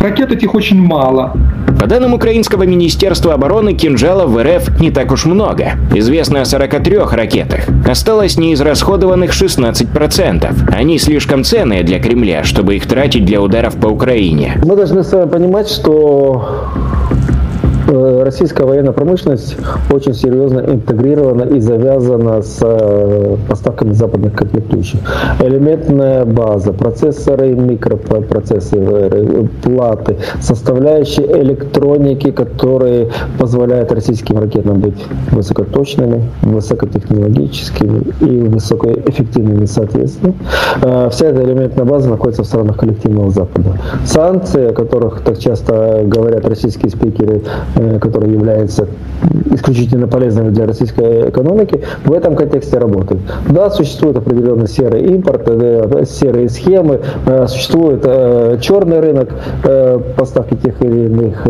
Ракет 0.00 0.32
этих 0.32 0.54
очень 0.54 0.80
мало. 0.80 1.36
По 1.80 1.86
данным 1.86 2.14
Украинского 2.14 2.62
министерства 2.62 3.34
обороны, 3.34 3.74
кинжалов 3.74 4.30
в 4.30 4.42
РФ 4.42 4.80
не 4.80 4.90
так 4.90 5.12
уж 5.12 5.26
много. 5.26 5.72
Известно 5.94 6.40
о 6.40 6.44
43 6.44 6.98
ракетах. 7.12 7.60
Осталось 7.86 8.38
неизрасходованных 8.38 9.30
16%. 9.32 10.74
Они 10.74 10.98
слишком 10.98 11.44
ценные 11.44 11.82
для 11.82 11.98
Кремля, 11.98 12.44
чтобы 12.46 12.76
их 12.76 12.86
тратить 12.86 13.24
для 13.24 13.42
ударов 13.42 13.76
по 13.76 13.88
Украине. 13.88 14.58
Мы 14.64 14.76
должны 14.76 15.02
с 15.02 15.12
вами 15.12 15.28
понимать, 15.28 15.68
что 15.68 16.70
российская 17.86 18.64
военная 18.64 18.92
промышленность 18.92 19.56
очень 19.92 20.14
серьезно 20.14 20.60
интегрирована 20.60 21.42
и 21.42 21.60
завязана 21.60 22.42
с 22.42 22.58
э, 22.62 23.36
поставками 23.48 23.92
западных 23.92 24.34
комплектующих. 24.34 25.00
Элементная 25.40 26.24
база, 26.24 26.72
процессоры, 26.72 27.54
микропроцессоры, 27.54 29.48
платы, 29.62 30.16
составляющие 30.40 31.26
электроники, 31.42 32.30
которые 32.30 33.10
позволяют 33.38 33.92
российским 33.92 34.38
ракетам 34.38 34.80
быть 34.80 35.04
высокоточными, 35.30 36.22
высокотехнологическими 36.42 38.12
и 38.20 38.48
высокоэффективными 38.48 39.66
соответственно. 39.66 40.34
Э, 40.82 41.08
вся 41.10 41.26
эта 41.26 41.42
элементная 41.42 41.84
база 41.84 42.08
находится 42.10 42.42
в 42.42 42.46
странах 42.46 42.76
коллективного 42.76 43.30
Запада. 43.30 43.78
Санкции, 44.04 44.70
о 44.70 44.72
которых 44.72 45.20
так 45.20 45.38
часто 45.38 46.02
говорят 46.04 46.46
российские 46.46 46.90
спикеры, 46.90 47.42
э, 47.75 47.75
которые 48.00 48.32
являются 48.32 48.86
исключительно 49.52 50.06
полезными 50.06 50.50
для 50.50 50.66
российской 50.66 51.30
экономики, 51.30 51.82
в 52.04 52.12
этом 52.12 52.36
контексте 52.36 52.78
работают. 52.78 53.22
Да, 53.48 53.70
существует 53.70 54.16
определенный 54.16 54.68
серый 54.68 55.02
импорт, 55.02 55.42
э, 55.46 56.04
серые 56.06 56.48
схемы, 56.48 57.00
существует 57.46 58.02
черный 58.60 59.00
рынок 59.00 59.30
поставки 60.16 60.54
тех 60.54 60.80
или 60.82 61.06
иных 61.06 61.46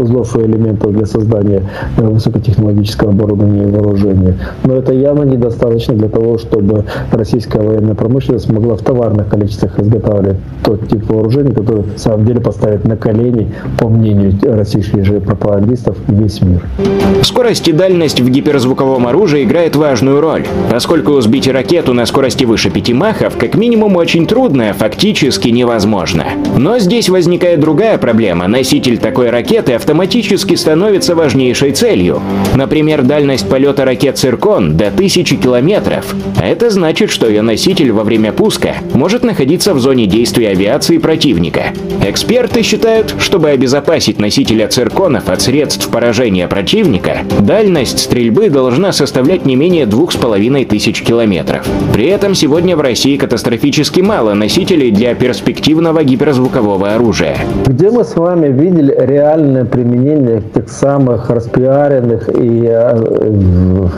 узлов 0.00 0.36
и 0.36 0.42
элементов 0.42 0.92
для 0.92 1.06
создания 1.06 1.62
высокотехнологического 1.96 3.10
оборудования 3.10 3.68
и 3.68 3.70
вооружения. 3.70 4.34
Но 4.64 4.76
это 4.76 4.92
явно 4.92 5.24
недостаточно 5.24 5.94
для 5.94 6.08
того, 6.08 6.38
чтобы 6.38 6.84
российская 7.12 7.60
военная 7.60 7.94
промышленность 7.94 8.50
могла 8.50 8.76
в 8.76 8.82
товарных 8.82 9.28
количествах 9.28 9.78
изготавливать 9.78 10.36
тот 10.62 10.88
тип 10.88 11.08
вооружений, 11.10 11.52
который 11.52 11.84
на 11.84 11.98
самом 11.98 12.24
деле 12.24 12.40
поставит 12.40 12.84
на 12.84 12.96
колени, 12.96 13.52
по 13.78 13.88
мнению 13.88 14.34
российских 14.42 15.04
же 15.04 15.20
пропагандистов, 15.26 15.96
весь 16.08 16.40
мир. 16.40 16.62
Скорость 17.22 17.68
и 17.68 17.72
дальность 17.72 18.20
в 18.20 18.28
гиперзвуковом 18.28 19.06
оружии 19.06 19.44
играет 19.44 19.76
важную 19.76 20.20
роль, 20.20 20.46
поскольку 20.70 21.20
сбить 21.20 21.48
ракету 21.48 21.92
на 21.92 22.06
скорости 22.06 22.44
выше 22.44 22.70
5 22.70 22.92
махов 22.92 23.36
как 23.36 23.54
минимум 23.54 23.96
очень 23.96 24.26
трудно, 24.26 24.72
фактически 24.72 25.48
невозможно. 25.48 26.24
Но 26.56 26.78
здесь 26.78 27.08
возникает 27.08 27.60
другая 27.60 27.98
проблема. 27.98 28.46
Носитель 28.46 28.98
такой 28.98 29.30
ракеты 29.30 29.74
автоматически 29.74 30.54
становится 30.54 31.14
важнейшей 31.14 31.72
целью. 31.72 32.20
Например, 32.54 33.02
дальность 33.02 33.48
полета 33.48 33.84
ракет 33.84 34.18
«Циркон» 34.18 34.76
до 34.76 34.86
1000 34.86 35.36
километров. 35.36 36.14
А 36.40 36.46
это 36.46 36.70
значит, 36.70 37.10
что 37.10 37.28
ее 37.28 37.42
носитель 37.42 37.92
во 37.92 38.04
время 38.04 38.32
пуска 38.32 38.74
может 38.94 39.24
находиться 39.24 39.74
в 39.74 39.80
зоне 39.80 40.06
действия 40.06 40.48
авиации 40.48 40.98
противника. 40.98 41.64
Эксперты 42.06 42.62
считают, 42.62 43.14
чтобы 43.18 43.50
обезопасить 43.50 44.20
носителя 44.20 44.68
цирконов 45.16 45.28
от 45.28 45.40
средств 45.40 45.90
поражения 45.90 46.48
противника, 46.48 47.18
дальность 47.40 47.98
стрельбы 47.98 48.50
должна 48.50 48.92
составлять 48.92 49.46
не 49.46 49.56
менее 49.56 49.86
двух 49.86 50.12
с 50.12 50.16
половиной 50.16 50.64
тысяч 50.64 51.02
километров. 51.02 51.66
При 51.92 52.06
этом 52.06 52.34
сегодня 52.34 52.76
в 52.76 52.80
России 52.80 53.16
катастрофически 53.16 54.00
мало 54.00 54.34
носителей 54.34 54.90
для 54.90 55.14
перспективного 55.14 56.04
гиперзвукового 56.04 56.94
оружия. 56.94 57.36
Где 57.66 57.90
мы 57.90 58.04
с 58.04 58.16
вами 58.16 58.48
видели 58.48 58.94
реальное 58.98 59.64
применение 59.64 60.42
тех 60.54 60.68
самых 60.68 61.30
распиаренных 61.30 62.28
и 62.28 62.66
э, 62.66 63.88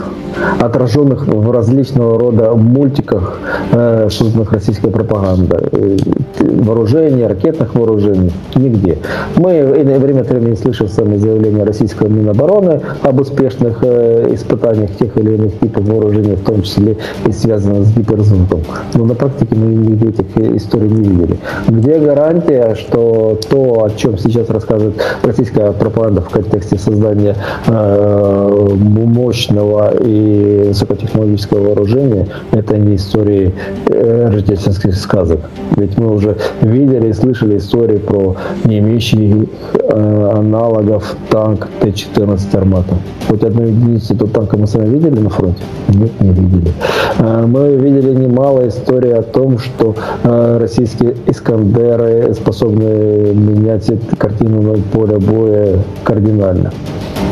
отраженных 0.59 1.27
в 1.27 1.51
различного 1.51 2.19
рода 2.19 2.53
мультиках, 2.53 3.39
э, 3.71 4.07
созданных 4.09 4.51
российской 4.51 4.89
пропагандой. 4.89 5.97
Вооружений, 6.39 7.25
ракетных 7.25 7.75
вооружений. 7.75 8.31
Нигде. 8.55 8.97
Мы 9.35 9.63
время 9.63 10.21
от 10.21 10.29
времени 10.29 10.55
слышим 10.55 10.87
сами 11.09 11.17
заявления 11.17 11.63
российского 11.63 12.07
Минобороны 12.07 12.81
об 13.01 13.19
успешных 13.19 13.79
э, 13.81 14.33
испытаниях 14.33 14.91
тех 14.97 15.17
или 15.17 15.35
иных 15.35 15.59
типов 15.59 15.87
вооружений, 15.87 16.35
в 16.35 16.43
том 16.43 16.61
числе 16.61 16.97
и 17.25 17.31
связанных 17.31 17.87
с 17.87 17.93
гиперзвуком. 17.95 18.61
Но 18.93 19.05
на 19.05 19.15
практике 19.15 19.55
мы 19.55 19.73
нигде 19.73 20.09
этих 20.09 20.55
историй 20.55 20.89
не 20.89 21.09
видели. 21.09 21.37
Где 21.67 21.99
гарантия, 21.99 22.75
что 22.75 23.39
то, 23.49 23.85
о 23.85 23.89
чем 23.89 24.17
сейчас 24.17 24.49
рассказывает 24.49 24.95
российская 25.23 25.71
пропаганда 25.71 26.21
в 26.21 26.29
контексте 26.29 26.77
создания 26.77 27.35
э, 27.67 28.69
мощного 28.75 29.93
и 29.99 30.65
высокотехнологического 30.67 31.67
вооружения, 31.67 32.27
это 32.51 32.77
не 32.77 32.95
истории 32.95 33.53
э, 33.87 34.29
рождественских 34.31 34.95
сказок. 34.95 35.39
Ведь 35.77 35.97
мы 35.97 36.13
уже 36.13 36.37
видели 36.61 37.09
и 37.09 37.13
слышали 37.13 37.57
истории 37.57 37.97
про 37.97 38.35
не 38.65 38.79
имеющие 38.79 39.47
э, 39.73 39.88
аналогов 39.99 41.15
танк 41.29 41.67
Т-14 41.79 42.57
«Армата». 42.57 42.95
Хоть 43.27 43.43
одну 43.43 43.63
единицу 43.63 44.15
этого 44.15 44.29
танка 44.29 44.57
мы 44.57 44.65
с 44.65 44.73
вами 44.73 44.97
видели 44.97 45.19
на 45.19 45.29
фронте? 45.29 45.61
Нет, 45.89 46.11
не 46.19 46.29
видели. 46.29 46.71
Э, 47.19 47.45
мы 47.45 47.75
видели 47.75 48.13
немало 48.13 48.67
историй 48.67 49.13
о 49.13 49.21
том, 49.21 49.59
что 49.59 49.95
э, 50.23 50.57
российские 50.59 51.15
«Искандеры» 51.27 52.33
способны 52.33 53.33
менять 53.33 53.89
картину 54.17 54.61
на 54.61 54.81
поле 54.91 55.17
боя 55.17 55.79
кардинально. 56.03 56.71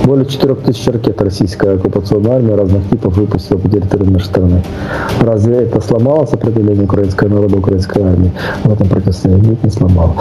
Более 0.08 0.26
4000 0.26 0.89
ракет 0.89 1.22
российская 1.22 1.72
оккупационная 1.72 2.38
армия 2.38 2.56
разных 2.56 2.89
типов 2.89 3.17
выпустила 3.17 3.58
по 3.58 3.67
территории 3.67 4.06
нашей 4.06 4.28
страны. 4.28 4.63
Разве 5.20 5.58
это 5.58 5.82
сломало 5.82 6.26
сопротивление 6.26 6.86
украинского 6.86 7.28
народа, 7.28 7.58
украинской 7.58 8.02
армии? 8.02 8.32
В 8.63 8.72
этом 8.72 8.88
противостоянии 8.88 9.50
нет, 9.50 9.63
не 9.65 9.70
сломало. 9.70 10.15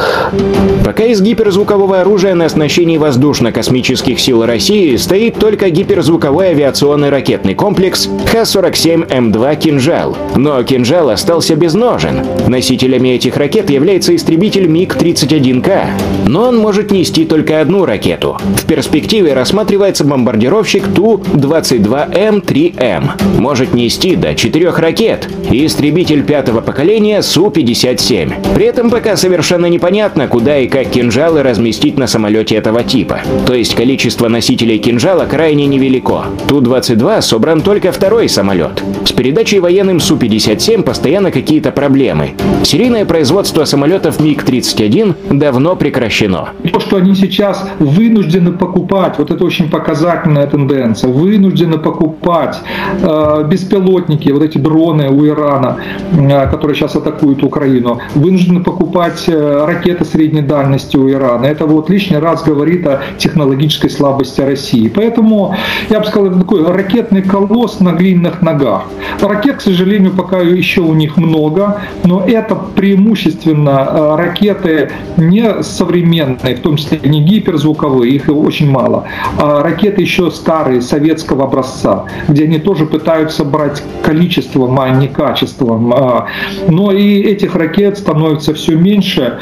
Пока 0.84 1.04
из 1.04 1.22
гиперзвукового 1.22 2.00
оружия 2.00 2.34
на 2.34 2.46
оснащении 2.46 2.98
воздушно-космических 2.98 4.18
сил 4.18 4.44
России 4.44 4.96
стоит 4.96 5.36
только 5.36 5.70
гиперзвуковой 5.70 6.48
авиационный 6.48 7.10
ракетный 7.10 7.54
комплекс 7.54 8.08
Х-47М2 8.32 9.56
«Кинжал». 9.56 10.16
Но 10.34 10.60
«Кинжал» 10.64 11.10
остался 11.10 11.54
без 11.54 11.74
ножен. 11.74 12.26
Носителями 12.48 13.10
этих 13.10 13.36
ракет 13.36 13.70
является 13.70 14.16
истребитель 14.16 14.66
МиГ-31К. 14.66 15.86
Но 16.26 16.48
он 16.48 16.58
может 16.58 16.90
нести 16.90 17.24
только 17.24 17.60
одну 17.60 17.84
ракету. 17.84 18.36
В 18.56 18.64
перспективе 18.66 19.32
рассматривается 19.32 19.75
бомбардировщик 19.76 20.84
Ту-22М3М. 20.94 23.38
Может 23.38 23.74
нести 23.74 24.16
до 24.16 24.34
четырех 24.34 24.78
ракет. 24.78 25.28
И 25.50 25.66
истребитель 25.66 26.24
пятого 26.24 26.60
поколения 26.60 27.22
Су-57. 27.22 28.54
При 28.54 28.66
этом 28.66 28.90
пока 28.90 29.16
совершенно 29.16 29.66
непонятно, 29.66 30.28
куда 30.28 30.58
и 30.58 30.68
как 30.68 30.88
кинжалы 30.88 31.42
разместить 31.42 31.98
на 31.98 32.06
самолете 32.06 32.56
этого 32.56 32.82
типа. 32.82 33.20
То 33.46 33.54
есть 33.54 33.74
количество 33.74 34.28
носителей 34.28 34.78
кинжала 34.78 35.26
крайне 35.26 35.66
невелико. 35.66 36.24
Ту-22 36.48 37.22
собран 37.22 37.60
только 37.60 37.92
второй 37.92 38.28
самолет. 38.28 38.82
С 39.04 39.12
передачей 39.12 39.60
военным 39.60 40.00
Су-57 40.00 40.82
постоянно 40.82 41.30
какие-то 41.30 41.70
проблемы. 41.70 42.32
Серийное 42.64 43.04
производство 43.04 43.64
самолетов 43.64 44.20
МиГ-31 44.20 45.36
давно 45.36 45.76
прекращено. 45.76 46.50
То, 46.72 46.80
что 46.80 46.96
они 46.96 47.14
сейчас 47.14 47.68
вынуждены 47.78 48.52
покупать, 48.52 49.18
вот 49.18 49.30
это 49.30 49.44
очень 49.44 49.65
показательная 49.66 50.46
тенденция, 50.46 51.10
вынуждены 51.10 51.78
покупать 51.78 52.60
э, 53.02 53.44
беспилотники, 53.48 54.30
вот 54.30 54.42
эти 54.42 54.58
дроны 54.58 55.08
у 55.10 55.26
Ирана, 55.26 55.78
э, 56.12 56.50
которые 56.50 56.76
сейчас 56.76 56.96
атакуют 56.96 57.42
Украину, 57.42 58.00
вынуждены 58.14 58.62
покупать 58.62 59.24
э, 59.28 59.64
ракеты 59.66 60.04
средней 60.04 60.42
дальности 60.42 60.96
у 60.96 61.10
Ирана. 61.10 61.46
Это 61.46 61.66
вот 61.66 61.90
лишний 61.90 62.18
раз 62.18 62.44
говорит 62.44 62.86
о 62.86 63.00
технологической 63.18 63.90
слабости 63.90 64.40
России. 64.40 64.88
Поэтому, 64.88 65.54
я 65.90 66.00
бы 66.00 66.06
сказал, 66.06 66.30
это 66.30 66.40
такой 66.40 66.64
ракетный 66.66 67.22
колосс 67.22 67.80
на 67.80 67.92
глиняных 67.92 68.42
ногах. 68.42 68.84
Ракет, 69.20 69.56
к 69.56 69.60
сожалению, 69.60 70.12
пока 70.12 70.38
еще 70.38 70.80
у 70.80 70.94
них 70.94 71.16
много, 71.16 71.80
но 72.04 72.22
это 72.26 72.54
преимущественно 72.54 73.88
э, 73.90 74.16
ракеты 74.16 74.90
не 75.16 75.62
современные, 75.62 76.56
в 76.56 76.60
том 76.60 76.76
числе 76.76 76.98
не 77.04 77.22
гиперзвуковые, 77.22 78.14
их 78.14 78.28
очень 78.28 78.70
мало, 78.70 79.04
а 79.38 79.45
ракеты 79.62 80.02
еще 80.02 80.30
старые, 80.30 80.80
советского 80.80 81.44
образца, 81.44 82.04
где 82.28 82.44
они 82.44 82.58
тоже 82.58 82.86
пытаются 82.86 83.44
брать 83.44 83.82
количеством, 84.02 84.78
а 84.80 84.90
не 84.90 85.08
качеством. 85.08 85.92
А, 85.92 86.26
но 86.68 86.92
и 86.92 87.20
этих 87.22 87.54
ракет 87.54 87.98
становится 87.98 88.54
все 88.54 88.76
меньше, 88.76 89.38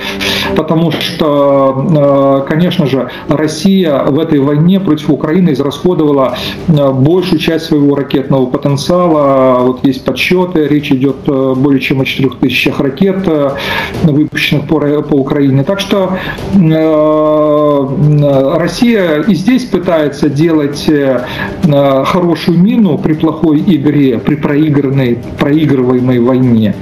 потому 0.57 0.91
что, 0.91 1.87
а, 1.97 2.41
конечно 2.49 2.87
же, 2.87 3.11
Россия 3.29 4.05
в 4.05 4.19
этой 4.19 4.41
войне 4.41 4.81
против 4.81 5.11
Украины 5.11 5.53
израсходовала 5.53 6.37
а, 6.69 6.93
большую 6.93 7.39
часть 7.39 7.67
своего 7.67 7.95
ракетного 7.95 8.47
потенциала. 8.47 9.61
Вот 9.61 9.85
есть 9.85 10.05
подсчеты, 10.05 10.67
речь 10.67 10.91
идет 10.91 11.17
более 11.27 11.81
чем 11.81 12.01
о 12.01 12.05
4000 12.05 12.75
ракет, 12.79 13.29
выпущенных 14.03 14.67
по, 14.67 14.81
по 15.03 15.15
Украине. 15.15 15.65
Так 15.65 15.81
что 15.81 16.11
Россия 18.59 19.23
и 19.23 19.35
здесь 19.35 19.65
пытается 19.65 19.94
делать 20.29 20.91
хорошую 22.07 22.59
мину 22.59 22.99
при 22.99 23.15
плохой 23.15 23.61
игре, 23.61 24.19
при 24.19 24.35
проигранной, 24.37 25.19
проигрываемой 25.39 26.19
войне. 26.21 26.75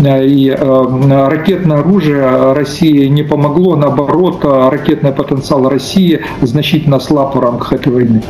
И 0.00 0.56
ракетное 0.58 1.78
оружие 1.78 2.52
России 2.52 3.06
не 3.06 3.22
помогло, 3.22 3.76
наоборот, 3.76 4.44
ракетный 4.44 5.12
потенциал 5.12 5.68
России 5.68 6.20
значительно 6.42 7.00
слаб 7.00 7.34
в 7.34 7.40
рамках 7.40 7.72
этой 7.72 7.92
войны. 7.92 8.22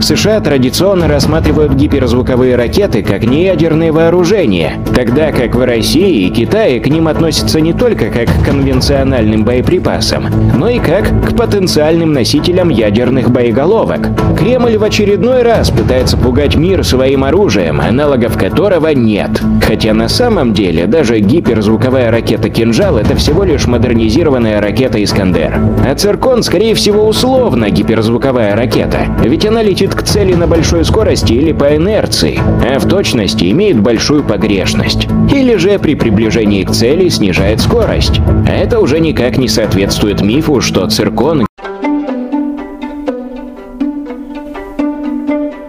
В 0.00 0.02
США 0.02 0.40
традиционно 0.40 1.08
рассматривают 1.08 1.74
гиперзвуковые 1.74 2.56
ракеты 2.56 3.02
как 3.02 3.22
неядерные 3.22 3.92
вооружения, 3.92 4.82
тогда 4.94 5.30
как 5.30 5.54
в 5.54 5.62
России 5.62 6.26
и 6.26 6.30
Китае 6.30 6.80
к 6.80 6.86
ним 6.86 7.06
относятся 7.06 7.60
не 7.60 7.74
только 7.74 8.06
как 8.06 8.28
к 8.28 8.44
конвенциональным 8.46 9.44
боеприпасам, 9.44 10.24
но 10.56 10.70
и 10.70 10.78
как 10.78 11.04
к 11.26 11.36
потенциальным 11.36 12.14
носителям 12.14 12.70
ядерных 12.70 13.30
боеголовок. 13.30 14.08
Кремль 14.38 14.78
в 14.78 14.84
очередной 14.84 15.42
раз 15.42 15.70
пытается 15.70 16.16
пугать 16.16 16.56
мир 16.56 16.82
своим 16.82 17.22
оружием, 17.22 17.78
аналогов 17.78 18.38
которого 18.38 18.88
нет. 18.88 19.42
Хотя 19.66 19.92
на 19.92 20.08
самом 20.08 20.54
деле 20.54 20.86
даже 20.86 21.18
гиперзвуковая 21.18 22.10
ракета 22.10 22.48
«Кинжал»— 22.48 22.96
это 22.98 23.16
всего 23.16 23.44
лишь 23.44 23.66
модернизированная 23.66 24.62
ракета 24.62 25.02
«Искандер». 25.04 25.60
А 25.86 25.94
«Циркон» 25.94 26.42
скорее 26.42 26.74
всего 26.74 27.06
условно 27.06 27.68
гиперзвуковая 27.68 28.56
ракета, 28.56 29.00
ведь 29.22 29.44
она 29.44 29.62
летит 29.62 29.89
к 29.94 30.02
цели 30.02 30.34
на 30.34 30.46
большой 30.46 30.84
скорости 30.84 31.32
или 31.32 31.52
по 31.52 31.76
инерции, 31.76 32.40
а 32.62 32.78
в 32.78 32.86
точности 32.86 33.50
имеет 33.50 33.80
большую 33.80 34.24
погрешность. 34.24 35.06
Или 35.32 35.56
же 35.56 35.78
при 35.78 35.94
приближении 35.94 36.64
к 36.64 36.70
цели 36.70 37.08
снижает 37.08 37.60
скорость. 37.60 38.20
А 38.46 38.50
это 38.50 38.80
уже 38.80 39.00
никак 39.00 39.38
не 39.38 39.48
соответствует 39.48 40.20
мифу, 40.20 40.60
что 40.60 40.86
циркон 40.88 41.46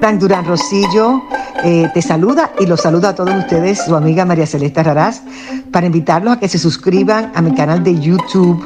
Frank 0.02 0.20
Durán 0.20 0.45
Rosillo 0.45 1.22
eh, 1.64 1.88
te 1.93 2.02
saluda 2.02 2.52
y 2.60 2.66
los 2.66 2.82
saluda 2.82 3.10
a 3.10 3.16
todos 3.16 3.36
ustedes, 3.36 3.86
su 3.86 3.95
amiga 3.95 4.26
María 4.26 4.48
Celeste 4.48 4.84
Raraz, 4.84 5.22
para 5.72 5.86
invitarlos 5.86 6.34
a 6.34 6.39
que 6.39 6.50
se 6.50 6.58
suscriban 6.58 7.32
a 7.36 7.41
mi 7.41 7.54
canal 7.54 7.84
de 7.84 8.00
YouTube 8.00 8.66